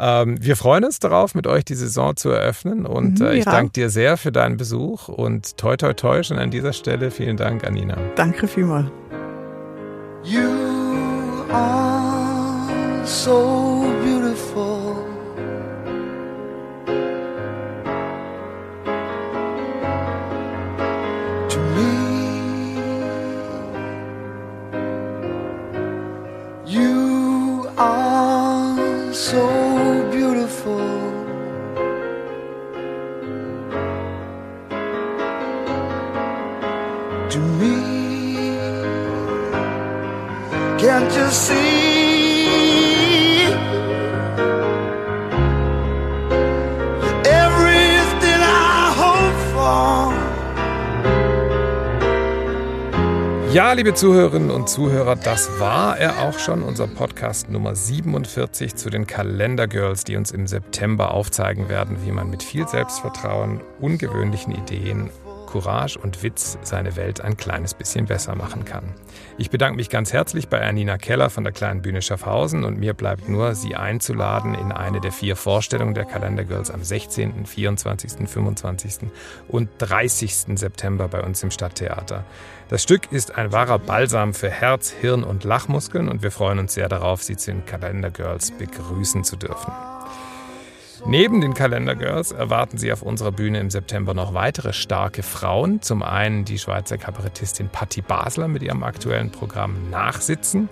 Ähm, 0.00 0.36
wir 0.40 0.56
freuen 0.56 0.84
uns 0.84 0.98
darauf, 1.00 1.34
mit 1.34 1.46
euch 1.46 1.64
die 1.64 1.74
Saison 1.74 2.16
zu 2.16 2.30
eröffnen 2.30 2.86
und 2.86 3.18
Mhm, 3.20 3.26
äh, 3.26 3.34
ich 3.34 3.44
ja. 3.44 3.50
danke 3.52 3.72
dir 3.72 3.90
sehr 3.90 4.16
für 4.16 4.30
deinen 4.32 4.56
Besuch 4.56 5.08
und 5.08 5.56
toi 5.56 5.76
toi 5.76 5.92
toi 5.94 6.22
schon 6.22 6.38
an 6.38 6.50
dieser 6.50 6.72
Stelle. 6.72 7.10
Vielen 7.10 7.36
Dank, 7.36 7.64
Anina. 7.66 7.96
Danke 8.14 8.46
vielmals. 8.46 8.86
You 10.24 10.48
are 11.52 12.68
so 13.04 13.84
beautiful. 14.04 15.04
To 21.48 21.58
me, 21.74 21.88
you 26.66 27.66
are 27.78 29.12
so 29.12 29.57
Ja, 53.52 53.72
liebe 53.72 53.92
Zuhörerinnen 53.92 54.50
und 54.50 54.70
Zuhörer, 54.70 55.16
das 55.16 55.58
war 55.58 55.98
er 55.98 56.22
auch 56.22 56.38
schon, 56.38 56.62
unser 56.62 56.86
Podcast 56.86 57.50
Nummer 57.50 57.74
47 57.74 58.76
zu 58.76 58.88
den 58.88 59.06
Kalender 59.06 59.66
Girls, 59.66 60.04
die 60.04 60.16
uns 60.16 60.30
im 60.30 60.46
September 60.46 61.12
aufzeigen 61.12 61.68
werden, 61.68 61.98
wie 62.06 62.12
man 62.12 62.30
mit 62.30 62.42
viel 62.42 62.68
Selbstvertrauen, 62.68 63.60
ungewöhnlichen 63.80 64.54
Ideen, 64.54 65.10
Courage 65.48 65.98
und 65.98 66.22
Witz 66.22 66.58
seine 66.62 66.94
Welt 66.96 67.22
ein 67.22 67.38
kleines 67.38 67.72
bisschen 67.72 68.04
besser 68.04 68.34
machen 68.34 68.66
kann. 68.66 68.92
Ich 69.38 69.48
bedanke 69.48 69.76
mich 69.76 69.88
ganz 69.88 70.12
herzlich 70.12 70.48
bei 70.48 70.60
Anina 70.60 70.98
Keller 70.98 71.30
von 71.30 71.42
der 71.42 71.54
Kleinen 71.54 71.80
Bühne 71.80 72.02
Schaffhausen 72.02 72.64
und 72.64 72.78
mir 72.78 72.92
bleibt 72.92 73.28
nur, 73.30 73.54
Sie 73.54 73.74
einzuladen 73.74 74.54
in 74.54 74.72
eine 74.72 75.00
der 75.00 75.10
vier 75.10 75.36
Vorstellungen 75.36 75.94
der 75.94 76.04
Kalender 76.04 76.44
Girls 76.44 76.70
am 76.70 76.84
16., 76.84 77.46
24., 77.46 78.28
25. 78.28 79.10
und 79.48 79.70
30. 79.78 80.58
September 80.58 81.08
bei 81.08 81.22
uns 81.22 81.42
im 81.42 81.50
Stadttheater. 81.50 82.24
Das 82.68 82.82
Stück 82.82 83.10
ist 83.10 83.34
ein 83.36 83.50
wahrer 83.50 83.78
Balsam 83.78 84.34
für 84.34 84.50
Herz, 84.50 84.90
Hirn 84.90 85.24
und 85.24 85.44
Lachmuskeln 85.44 86.08
und 86.08 86.22
wir 86.22 86.30
freuen 86.30 86.58
uns 86.58 86.74
sehr 86.74 86.90
darauf, 86.90 87.22
Sie 87.22 87.36
zu 87.36 87.52
den 87.52 87.64
Kalender 87.64 88.10
Girls 88.10 88.50
begrüßen 88.50 89.24
zu 89.24 89.36
dürfen. 89.36 89.72
Neben 91.06 91.40
den 91.40 91.54
Kalender 91.54 91.94
Girls 91.94 92.32
erwarten 92.32 92.76
Sie 92.76 92.92
auf 92.92 93.02
unserer 93.02 93.32
Bühne 93.32 93.60
im 93.60 93.70
September 93.70 94.14
noch 94.14 94.34
weitere 94.34 94.72
starke 94.72 95.22
Frauen. 95.22 95.80
Zum 95.80 96.02
einen 96.02 96.44
die 96.44 96.58
Schweizer 96.58 96.98
Kabarettistin 96.98 97.68
Patti 97.68 98.02
Basler 98.02 98.48
mit 98.48 98.62
ihrem 98.62 98.82
aktuellen 98.82 99.30
Programm 99.30 99.90
Nachsitzen 99.90 100.68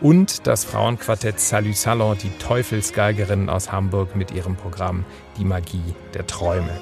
und 0.00 0.46
das 0.46 0.64
Frauenquartett 0.64 1.40
Salut 1.40 1.76
Salon, 1.76 2.18
die 2.22 2.30
Teufelsgeigerinnen 2.38 3.48
aus 3.48 3.72
Hamburg 3.72 4.16
mit 4.16 4.32
ihrem 4.32 4.56
Programm 4.56 5.04
Die 5.38 5.44
Magie 5.44 5.94
der 6.12 6.26
Träume. 6.26 6.78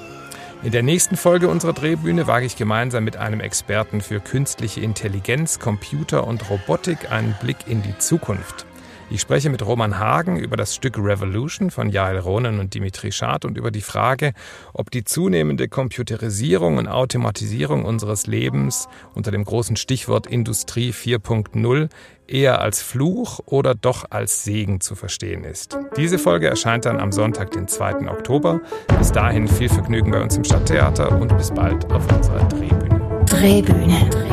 In 0.61 0.71
der 0.71 0.83
nächsten 0.83 1.17
Folge 1.17 1.49
unserer 1.49 1.73
Drehbühne 1.73 2.27
wage 2.27 2.45
ich 2.45 2.55
gemeinsam 2.55 3.03
mit 3.03 3.17
einem 3.17 3.39
Experten 3.39 4.01
für 4.01 4.19
künstliche 4.19 4.81
Intelligenz, 4.81 5.59
Computer 5.59 6.25
und 6.25 6.49
Robotik 6.49 7.11
einen 7.11 7.35
Blick 7.41 7.67
in 7.67 7.81
die 7.81 7.97
Zukunft. 7.97 8.65
Ich 9.13 9.21
spreche 9.21 9.51
mit 9.51 9.63
Roman 9.63 9.99
Hagen 9.99 10.39
über 10.39 10.57
das 10.57 10.73
Stück 10.73 10.97
Revolution 10.97 11.69
von 11.69 11.89
Jael 11.89 12.17
Ronen 12.17 12.59
und 12.59 12.73
Dimitri 12.73 13.11
Schad 13.11 13.45
und 13.45 13.59
über 13.59 13.69
die 13.69 13.81
Frage, 13.81 14.33
ob 14.73 14.89
die 14.89 15.03
zunehmende 15.03 15.67
Computerisierung 15.67 16.77
und 16.77 16.87
Automatisierung 16.87 17.85
unseres 17.85 18.25
Lebens 18.25 18.87
unter 19.13 19.29
dem 19.29 19.43
großen 19.43 19.75
Stichwort 19.75 20.25
Industrie 20.25 20.89
4.0 20.89 21.89
eher 22.27 22.59
als 22.59 22.81
Fluch 22.81 23.39
oder 23.45 23.75
doch 23.75 24.05
als 24.09 24.45
Segen 24.45 24.81
zu 24.81 24.95
verstehen 24.95 25.43
ist. 25.43 25.77
Diese 25.95 26.17
Folge 26.17 26.47
erscheint 26.47 26.85
dann 26.85 26.99
am 26.99 27.11
Sonntag, 27.11 27.51
den 27.51 27.67
2. 27.67 28.09
Oktober. 28.09 28.61
Bis 28.97 29.11
dahin 29.11 29.47
viel 29.47 29.69
Vergnügen 29.69 30.09
bei 30.09 30.23
uns 30.23 30.35
im 30.37 30.43
Stadttheater 30.43 31.21
und 31.21 31.37
bis 31.37 31.51
bald 31.51 31.85
auf 31.91 32.11
unserer 32.11 32.43
Drehbühne. 32.45 33.25
Drehbühne. 33.27 34.09
Drehbühne. 34.09 34.32